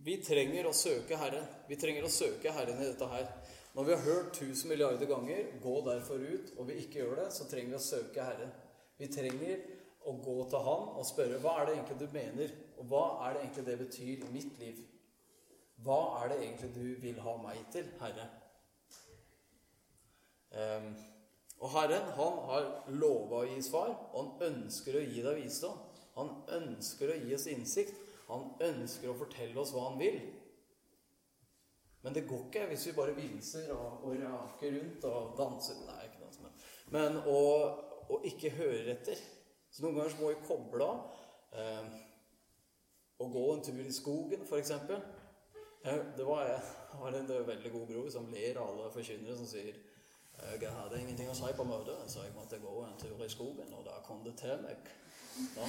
Vi 0.00 0.16
trenger 0.24 0.66
å 0.66 0.72
søke 0.74 1.18
Herren. 1.20 1.46
Vi 1.68 1.76
trenger 1.78 2.06
å 2.08 2.10
søke 2.10 2.50
Herren 2.56 2.80
i 2.80 2.88
dette 2.88 3.08
her. 3.12 3.28
Når 3.76 3.86
vi 3.86 3.94
har 3.94 4.06
hørt 4.06 4.32
tusen 4.34 4.72
milliarder 4.72 5.06
ganger 5.06 5.52
'gå 5.62 5.74
derfor 5.86 6.18
ut', 6.18 6.54
og 6.56 6.68
vi 6.68 6.80
ikke 6.80 6.98
gjør 7.04 7.14
det, 7.22 7.32
så 7.32 7.44
trenger 7.44 7.70
vi 7.70 7.76
å 7.76 7.84
søke 7.84 8.24
Herren. 8.24 8.50
Vi 8.98 9.06
trenger 9.06 9.60
å 10.06 10.14
gå 10.24 10.36
til 10.50 10.58
Han 10.58 10.88
og 10.98 11.06
spørre 11.06 11.38
'Hva 11.38 11.60
er 11.60 11.66
det 11.66 11.74
egentlig 11.74 12.00
du 12.00 12.08
mener?' 12.12 12.56
Og 12.78 12.84
hva 12.88 13.28
er 13.28 13.32
det 13.32 13.42
egentlig 13.42 13.66
det 13.66 13.78
betyr 13.78 14.24
i 14.24 14.32
mitt 14.32 14.58
liv? 14.58 14.76
Hva 15.84 16.24
er 16.24 16.28
det 16.28 16.38
egentlig 16.42 16.74
du 16.74 17.00
vil 17.00 17.20
ha 17.20 17.36
meg 17.36 17.58
til, 17.72 17.84
Herre? 18.00 18.28
Um, 20.50 20.96
og 21.60 21.70
Herren, 21.70 22.06
han 22.16 22.38
har 22.48 22.68
lova 22.88 23.42
å 23.42 23.48
gi 23.48 23.62
svar, 23.62 23.92
og 24.12 24.18
han 24.20 24.52
ønsker 24.52 24.96
å 24.96 25.04
gi 25.04 25.22
deg 25.22 25.42
visdom. 25.42 25.76
Han 26.16 26.30
ønsker 26.48 27.12
å 27.12 27.18
gi 27.20 27.34
oss 27.34 27.46
innsikt. 27.52 28.00
Han 28.30 28.52
ønsker 28.64 29.10
å 29.10 29.18
fortelle 29.18 29.60
oss 29.60 29.72
hva 29.74 29.90
han 29.90 29.98
vil. 30.00 30.20
Men 32.02 32.16
det 32.16 32.24
går 32.28 32.46
ikke 32.46 32.68
hvis 32.70 32.86
vi 32.88 32.96
bare 32.96 33.16
vinser 33.16 33.68
og, 33.74 34.06
og 34.08 34.16
raker 34.22 34.72
rundt 34.72 35.04
og 35.04 35.34
danser 35.36 35.82
Nei, 35.84 36.06
ikke 36.06 36.22
danser, 36.22 36.46
men, 36.46 36.54
men 36.94 37.18
og, 37.28 37.82
og, 38.06 38.24
ikke 38.24 38.54
hører 38.56 38.94
etter. 38.94 39.20
Så 39.70 39.84
noen 39.84 39.98
ganger 39.98 40.16
må 40.20 40.32
vi 40.32 40.40
koble 40.46 40.86
av. 40.86 41.20
Eh, 41.52 41.98
og 43.20 43.34
gå 43.34 43.44
en 43.52 43.62
tur 43.64 43.80
i 43.82 43.92
skogen, 43.92 44.46
f.eks. 44.46 44.72
Eh, 44.80 46.02
det 46.16 46.26
var, 46.26 46.46
jeg 46.48 46.98
har 47.02 47.20
en 47.20 47.32
veldig 47.48 47.72
god 47.72 47.86
bror 47.92 48.10
som 48.12 48.28
ler 48.32 48.58
av 48.58 48.72
alle 48.72 48.90
forkynnere 48.94 49.38
som 49.38 49.48
sier 49.48 49.78
jeg 50.40 50.72
hadde 50.72 51.00
ingenting 51.00 51.28
å 51.28 51.36
si 51.36 51.50
på 51.56 51.66
møtet, 51.68 52.06
så 52.08 52.24
jeg 52.24 52.32
måtte 52.32 52.58
gå 52.62 52.72
en 52.84 52.96
tur 53.00 53.20
i 53.20 53.28
skogen, 53.28 53.68
og 53.76 53.84
da 53.84 53.98
kom 54.06 54.22
det 54.24 54.38
til 54.40 54.56
meg 54.64 54.88
ja. 55.56 55.66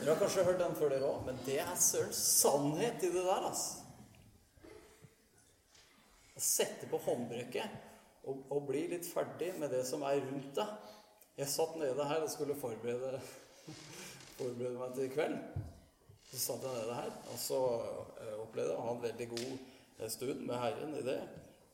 Dere 0.00 0.14
har 0.14 0.18
kanskje 0.20 0.44
hørt 0.46 0.60
den 0.60 0.76
før, 0.78 0.90
dere 0.92 1.08
òg, 1.08 1.24
men 1.26 1.38
det 1.46 1.58
er 1.62 1.72
søren 1.78 2.14
sannhet 2.16 3.04
i 3.04 3.10
det 3.12 3.22
der, 3.26 3.48
altså. 3.50 3.82
Å 6.32 6.42
sette 6.42 6.88
på 6.90 7.00
håndbrekket 7.04 7.76
og, 8.24 8.40
og, 8.48 8.62
bli 8.70 8.86
litt 8.90 9.06
ferdig 9.06 9.52
med 9.60 9.70
det 9.74 9.82
som 9.86 10.02
er 10.08 10.22
rundt 10.24 10.54
deg. 10.56 10.94
Jeg 11.36 11.48
satt 11.48 11.76
nede 11.80 12.04
her 12.04 12.20
og 12.20 12.30
skulle 12.30 12.54
forberede, 12.60 13.20
forberede 14.36 14.76
meg 14.76 14.90
til 14.94 15.06
i 15.06 15.12
kveld. 15.14 15.36
Så 16.28 16.40
satt 16.40 16.64
jeg 16.66 16.74
nede 16.76 16.94
her, 16.98 17.10
og 17.32 17.38
så 17.40 17.60
eh, 18.20 18.34
opplevde 18.40 18.70
jeg 18.70 18.80
å 18.80 18.84
ha 18.84 18.92
en 18.92 19.06
veldig 19.06 19.28
god 19.30 19.54
eh, 19.54 20.10
stund 20.12 20.40
med 20.48 20.60
Herren 20.60 20.92
i 20.98 21.04
det. 21.06 21.20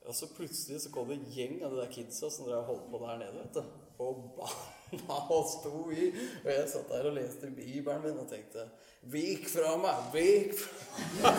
Og 0.07 0.15
så 0.15 0.31
plutselig 0.31 0.79
så 0.85 0.93
kom 0.95 1.11
det 1.11 1.19
en 1.19 1.33
gjeng 1.35 1.57
av 1.67 1.71
de 1.75 1.81
der 1.83 1.91
kidsa 1.93 2.31
som 2.31 2.47
drev 2.47 2.63
holdt 2.71 2.87
på 2.93 3.03
der 3.03 3.17
nede. 3.25 3.39
vet 3.43 3.55
du. 3.59 3.63
og 5.35 5.45
sto 5.51 5.91
i. 5.91 6.07
Og 6.45 6.51
jeg 6.53 6.71
satt 6.71 6.91
der 6.95 7.11
og 7.11 7.17
leste 7.19 7.51
Bibelen 7.51 8.03
min 8.05 8.23
og 8.23 8.31
tenkte 8.31 8.63
Vik 9.11 9.51
fra 9.51 9.75
meg! 9.83 9.97
Vik 10.15 10.55
fra 10.63 11.35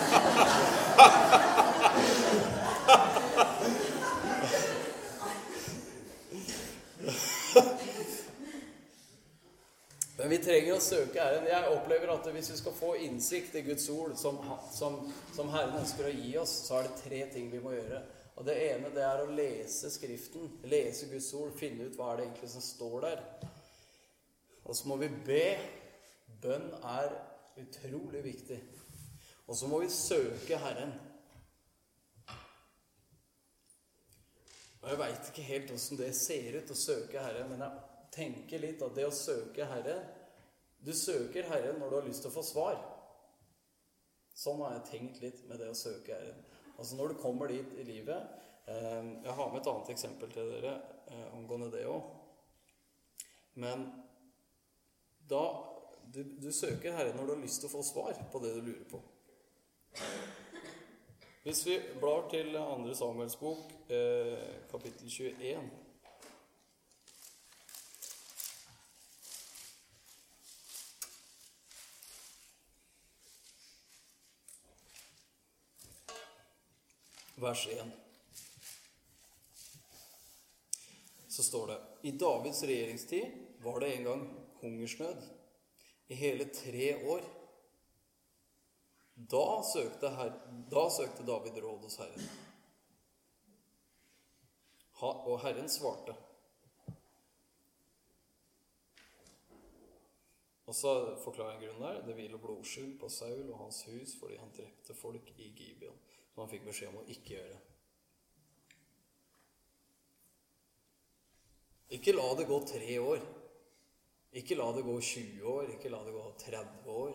Men 10.19 10.29
vi 10.29 10.37
trenger 10.43 10.75
å 10.75 10.83
søke 10.83 11.15
Herren. 11.23 11.45
Jeg 11.47 11.67
opplever 11.71 12.09
at 12.11 12.25
hvis 12.35 12.49
vi 12.51 12.57
skal 12.59 12.73
få 12.75 12.89
innsikt 13.05 13.53
i 13.55 13.61
Guds 13.63 13.85
ord, 13.93 14.17
som, 14.19 14.41
som, 14.75 14.97
som, 15.31 15.51
Herren 15.53 15.77
ønsker 15.79 16.09
å 16.09 16.11
gi 16.11 16.33
oss, 16.41 16.57
så 16.65 16.75
er 16.75 16.89
det 16.89 16.97
tre 17.05 17.19
ting 17.31 17.45
vi 17.47 17.61
må 17.63 17.71
gjøre. 17.71 18.01
Og 18.35 18.43
Det 18.49 18.55
ene 18.65 18.91
det 18.91 19.05
er 19.07 19.23
å 19.23 19.29
lese 19.31 19.87
Skriften, 19.93 20.49
lese 20.67 21.07
Guds 21.07 21.29
ord, 21.39 21.53
finne 21.55 21.87
ut 21.87 21.95
hva 21.95 22.09
er 22.11 22.19
det 22.19 22.25
egentlig 22.25 22.49
som 22.51 22.65
står 22.65 22.97
der. 23.05 23.21
Og 24.65 24.75
så 24.75 24.91
må 24.91 24.99
vi 24.99 25.07
be. 25.29 25.45
Bønn 26.43 26.67
er 26.83 27.15
utrolig 27.63 28.25
viktig. 28.27 28.59
Og 29.47 29.55
så 29.55 29.71
må 29.71 29.79
vi 29.85 29.91
søke 29.91 30.59
Herren. 30.59 30.91
Og 34.81 34.91
Jeg 34.91 34.99
veit 34.99 35.31
ikke 35.31 35.47
helt 35.47 35.71
åssen 35.75 35.99
det 35.99 36.11
ser 36.19 36.59
ut 36.59 36.75
å 36.75 36.77
søke 36.83 37.23
Herren, 37.23 37.47
men 37.55 37.63
jeg 37.63 37.88
tenker 38.13 38.61
litt 38.61 38.81
at 38.85 38.95
det 38.95 39.07
å 39.07 39.13
søke 39.15 39.67
Herren 39.69 40.05
Du 40.79 40.93
søker 40.95 41.47
Herren 41.49 41.79
når 41.79 41.89
du 41.89 41.95
har 41.99 42.07
lyst 42.07 42.23
til 42.23 42.31
å 42.31 42.37
få 42.37 42.43
svar. 42.45 42.77
Sånn 44.39 44.61
har 44.63 44.77
jeg 44.77 44.87
tenkt 44.87 45.19
litt 45.23 45.41
med 45.49 45.59
det 45.59 45.67
å 45.71 45.77
søke 45.77 46.15
Herren. 46.15 46.45
Altså 46.79 46.95
Når 46.95 47.11
du 47.11 47.19
kommer 47.19 47.51
dit 47.51 47.73
i 47.75 47.83
livet 47.83 48.21
eh, 48.71 49.09
Jeg 49.25 49.35
har 49.35 49.51
med 49.51 49.59
et 49.59 49.71
annet 49.71 49.91
eksempel 49.91 50.31
til 50.31 50.53
dere 50.53 50.77
eh, 51.11 51.25
angående 51.35 51.71
det 51.73 51.83
òg. 51.91 52.13
Men 53.59 53.89
da 55.29 55.43
du, 56.13 56.23
du, 56.39 56.47
søker 56.55 56.95
Herren 56.95 57.19
når 57.19 57.27
du 57.27 57.33
har 57.35 57.43
lyst 57.43 57.61
til 57.61 57.69
å 57.69 57.75
få 57.75 57.83
svar 57.85 58.15
på 58.31 58.41
det 58.41 58.53
du 58.55 58.61
lurer 58.63 58.87
på. 58.89 59.01
Hvis 61.43 61.65
vi 61.67 61.75
blar 61.99 62.25
til 62.31 62.55
2. 62.55 62.95
Samuels 62.95 63.35
bok, 63.39 63.69
eh, 63.91 64.63
kapittel 64.71 65.11
21 65.11 65.69
vers 77.39 77.67
1. 77.67 77.91
Så 81.27 81.43
står 81.43 81.67
det 81.67 81.81
I 82.01 82.11
Davids 82.11 82.63
regjeringstid 82.63 83.25
var 83.63 83.79
det 83.79 83.93
en 83.93 84.03
gang 84.03 84.23
hungersnød 84.61 85.21
i 86.07 86.15
hele 86.15 86.45
tre 86.45 87.07
år. 87.07 87.21
Da 89.13 89.63
søkte, 89.73 90.09
her, 90.09 90.31
da 90.71 90.89
søkte 90.89 91.25
David 91.27 91.59
råd 91.63 91.83
hos 91.83 91.99
Herren. 91.99 92.29
Ha, 94.99 95.11
og 95.11 95.39
Herren 95.43 95.69
svarte. 95.69 96.15
Og 100.69 100.75
så 100.75 100.93
forklarer 101.23 101.57
jeg 101.57 101.67
grunnen 101.67 101.83
der. 101.87 102.05
Det 102.05 102.15
hviler 102.15 102.37
blodskyld 102.37 102.99
på 102.99 103.09
Saul 103.09 103.47
og 103.51 103.59
hans 103.63 103.83
hus 103.89 104.15
fordi 104.19 104.37
han 104.37 104.51
drepte 104.57 104.95
folk 104.95 105.31
i 105.37 105.53
Gibeon 105.55 105.97
som 106.39 106.45
han 106.45 106.51
fikk 106.53 106.69
beskjed 106.69 106.93
om 106.93 107.01
å 107.01 107.09
ikke 107.11 107.33
gjøre. 107.33 107.55
Ikke 111.97 112.13
la 112.13 112.27
det 112.39 112.45
gå 112.47 112.59
tre 112.69 112.93
år. 113.03 113.25
Ikke 114.39 114.55
la 114.55 114.67
det 114.71 114.85
gå 114.87 114.93
20 115.03 115.49
år. 115.51 115.73
Ikke 115.73 115.91
la 115.91 115.99
det 116.05 116.13
gå 116.15 116.23
30 116.45 116.87
år. 116.93 117.11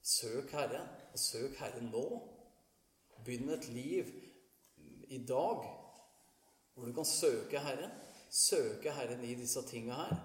Søk 0.00 0.54
Herren, 0.56 0.88
og 1.12 1.20
søk 1.20 1.60
Herren 1.60 1.92
nå. 1.92 2.06
Begynn 3.26 3.52
et 3.52 3.68
liv 3.68 4.14
i 5.12 5.20
dag 5.20 5.60
hvor 6.72 6.88
du 6.88 6.96
kan 6.96 7.04
søke 7.04 7.60
Herren. 7.60 7.92
Søke 8.32 8.94
Herren 8.96 9.26
i 9.28 9.36
disse 9.36 9.66
tinga 9.68 10.00
her. 10.00 10.16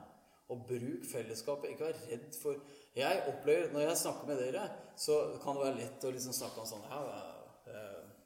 Og 0.56 0.64
bruk 0.72 1.04
fellesskapet. 1.12 1.74
Ikke 1.74 1.90
vær 1.90 2.04
redd 2.14 2.32
for 2.40 2.64
jeg 2.96 3.24
opplever, 3.28 3.72
Når 3.74 3.82
jeg 3.90 3.98
snakker 3.98 4.28
med 4.30 4.40
dere, 4.40 4.70
så 4.96 5.18
kan 5.44 5.58
det 5.58 5.66
være 5.66 5.80
lett 5.82 6.06
å 6.08 6.14
liksom 6.16 6.36
snakke 6.36 6.62
om 6.62 6.70
sånn 6.70 6.86
ja, 6.88 7.02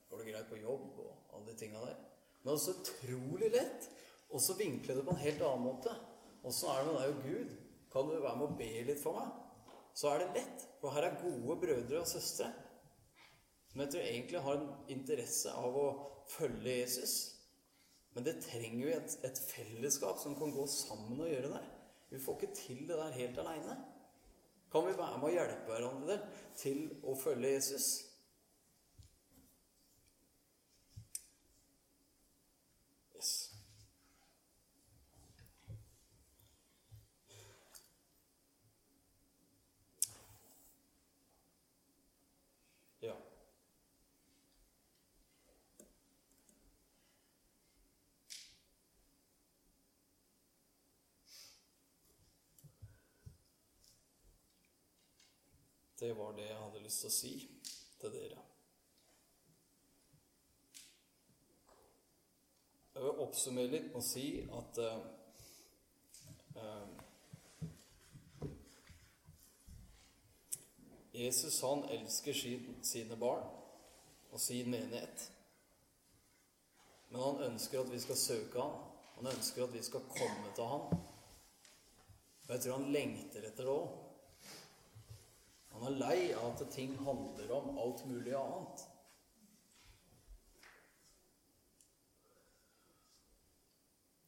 Går 0.09 0.21
det 0.21 0.31
greit 0.31 0.49
på 0.51 0.61
jobb 0.61 0.99
og 1.01 1.33
alle 1.33 1.49
de 1.49 1.57
tinga 1.57 1.81
der? 1.85 1.97
Men 2.41 2.51
det 2.51 2.55
er 2.55 2.63
så 2.65 2.75
utrolig 2.77 3.51
lett 3.53 3.89
og 4.29 4.41
så 4.45 4.53
vinkle 4.59 4.93
det 4.95 5.03
på 5.05 5.13
en 5.15 5.23
helt 5.23 5.41
annen 5.41 5.65
måte. 5.65 5.93
Åssen 6.45 6.69
er 6.69 6.83
det 6.83 6.93
med 6.93 6.99
deg 7.01 7.13
og 7.13 7.23
Gud? 7.25 7.53
Kan 7.89 8.09
du 8.09 8.15
være 8.15 8.37
med 8.37 8.45
og 8.45 8.57
be 8.59 8.69
litt 8.85 9.01
for 9.01 9.17
meg? 9.17 9.31
Så 9.97 10.11
er 10.11 10.21
det 10.21 10.33
lett. 10.37 10.65
For 10.79 10.93
her 10.93 11.07
er 11.07 11.21
gode 11.23 11.57
brødre 11.63 12.03
og 12.03 12.09
søstre 12.09 12.51
som 13.69 13.83
jeg 13.83 13.91
tror 13.93 14.05
egentlig 14.05 14.39
har 14.41 14.55
en 14.57 14.69
interesse 14.89 15.51
av 15.53 15.75
å 15.77 15.87
følge 16.31 16.79
Jesus. 16.79 17.15
Men 18.15 18.25
det 18.25 18.39
trenger 18.41 18.81
jo 18.81 18.93
et, 18.95 19.17
et 19.27 19.41
fellesskap 19.51 20.17
som 20.21 20.37
kan 20.39 20.53
gå 20.55 20.65
sammen 20.73 21.21
og 21.21 21.29
gjøre 21.29 21.51
det. 21.53 21.61
Vi 22.09 22.21
får 22.23 22.39
ikke 22.39 22.57
til 22.57 22.79
det 22.89 22.97
der 22.97 23.17
helt 23.19 23.37
aleine 23.43 23.75
kan 24.71 24.85
vi 24.85 24.97
være 24.97 25.17
med 25.17 25.29
å 25.29 25.33
hjelpe 25.33 25.71
hverandre 25.71 26.19
til 26.57 26.83
å 27.03 27.15
følge 27.17 27.55
Jesus. 27.55 27.87
Yes. 33.15 33.31
Ja. 43.01 43.15
Det 55.99 56.13
var 56.17 56.31
det 56.31 56.47
jeg 56.47 56.57
hadde 56.57 56.83
lyst 56.83 57.03
til 57.03 57.09
å 57.09 57.15
si 57.15 57.33
til 57.99 58.13
dere. 58.13 58.43
Jeg 62.93 63.03
vil 63.03 63.21
oppsummere 63.25 63.71
litt 63.73 63.93
å 63.95 64.01
si 64.03 64.23
at 64.59 64.79
eh, 64.83 65.03
uh, 66.55 66.87
Jesus 71.19 71.61
han 71.67 71.83
elsker 71.99 72.35
sin, 72.35 72.67
sine 72.83 73.19
barn 73.19 73.47
og 74.31 74.39
sin 74.39 74.71
menighet. 74.71 75.31
Men 77.09 77.21
han 77.25 77.47
ønsker 77.51 77.81
at 77.81 77.91
vi 77.91 77.99
skal 77.99 78.19
søke 78.19 78.61
han. 78.61 78.75
Han 79.17 79.33
ønsker 79.33 79.65
at 79.65 79.73
vi 79.75 79.83
skal 79.83 80.07
komme 80.15 80.53
til 80.55 80.69
han. 80.75 81.01
Og 82.47 82.53
jeg 82.53 82.63
tror 82.63 82.77
han 82.77 82.93
lengter 82.93 83.47
etter 83.49 83.67
det 83.67 83.73
òg. 83.73 84.08
Han 85.79 85.93
er 85.93 85.99
lei 85.99 86.31
av 86.35 86.49
at 86.51 86.71
ting 86.75 86.97
handler 87.05 87.51
om 87.55 87.77
alt 87.79 88.01
mulig 88.09 88.33
annet. 88.35 88.81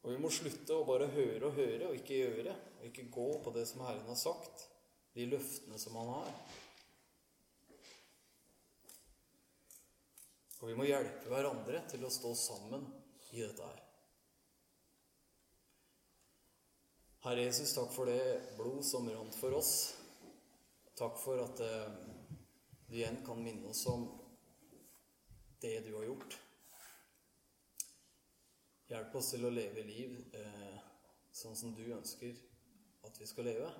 Og 0.02 0.10
vi 0.14 0.18
må 0.18 0.32
slutte 0.32 0.74
å 0.74 0.86
bare 0.88 1.10
høre 1.12 1.46
og 1.46 1.58
høre 1.60 1.90
og 1.90 2.00
ikke 2.00 2.22
gjøre. 2.24 2.56
Og 2.80 2.88
ikke 2.88 3.10
gå 3.12 3.28
på 3.44 3.52
det 3.54 3.66
som 3.68 3.84
Herren 3.84 4.08
har 4.08 4.18
sagt. 4.18 4.66
De 5.12 5.28
løftene 5.28 5.78
som 5.78 6.00
Han 6.00 6.10
har. 6.16 6.32
Og 10.62 10.68
vi 10.70 10.76
må 10.78 10.88
hjelpe 10.88 11.30
hverandre 11.30 11.84
til 11.90 12.04
å 12.06 12.10
stå 12.12 12.32
sammen 12.38 12.86
i 13.34 13.42
dette 13.42 13.66
her. 13.66 13.80
Herre 17.22 17.46
Jesus, 17.46 17.74
takk 17.76 17.90
for 17.94 18.10
det 18.10 18.56
blod 18.58 18.82
som 18.86 19.06
rant 19.10 19.36
for 19.38 19.54
oss. 19.58 20.01
Takk 20.94 21.18
for 21.18 21.40
at 21.40 21.60
eh, 21.60 21.92
du 22.86 22.96
igjen 22.96 23.22
kan 23.26 23.40
minne 23.42 23.68
oss 23.68 23.86
om 23.86 24.04
det 25.60 25.80
du 25.80 25.94
har 25.94 26.04
gjort. 26.04 26.38
Hjelp 28.92 29.14
oss 29.16 29.30
til 29.32 29.46
å 29.48 29.52
leve 29.54 29.84
liv 29.88 30.18
eh, 30.36 30.80
sånn 31.32 31.56
som 31.56 31.72
du 31.72 31.86
ønsker 31.96 32.36
at 33.08 33.20
vi 33.20 33.28
skal 33.30 33.48
leve. 33.48 33.70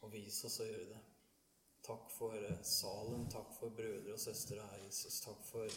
Og 0.00 0.12
vis 0.12 0.40
oss 0.48 0.62
å 0.64 0.68
gjøre 0.68 0.88
det. 0.94 1.02
Takk 1.84 2.08
for 2.16 2.36
eh, 2.38 2.62
salen, 2.64 3.26
takk 3.28 3.52
for 3.58 3.76
brødre 3.76 4.16
og 4.16 4.22
søstre 4.22 4.64
her, 4.64 4.86
Jesus. 4.86 5.20
Takk 5.20 5.42
for 5.50 5.68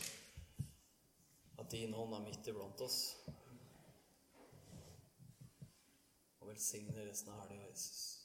at 1.59 1.73
din 1.73 1.95
hånd 1.97 2.15
er 2.15 2.23
midt 2.29 2.47
iblant 2.47 2.85
oss. 2.85 3.01
Og 6.39 6.47
velsigne 6.47 7.09
resten 7.09 7.35
av 7.35 7.43
helga, 7.43 7.67
Jesus. 7.67 8.16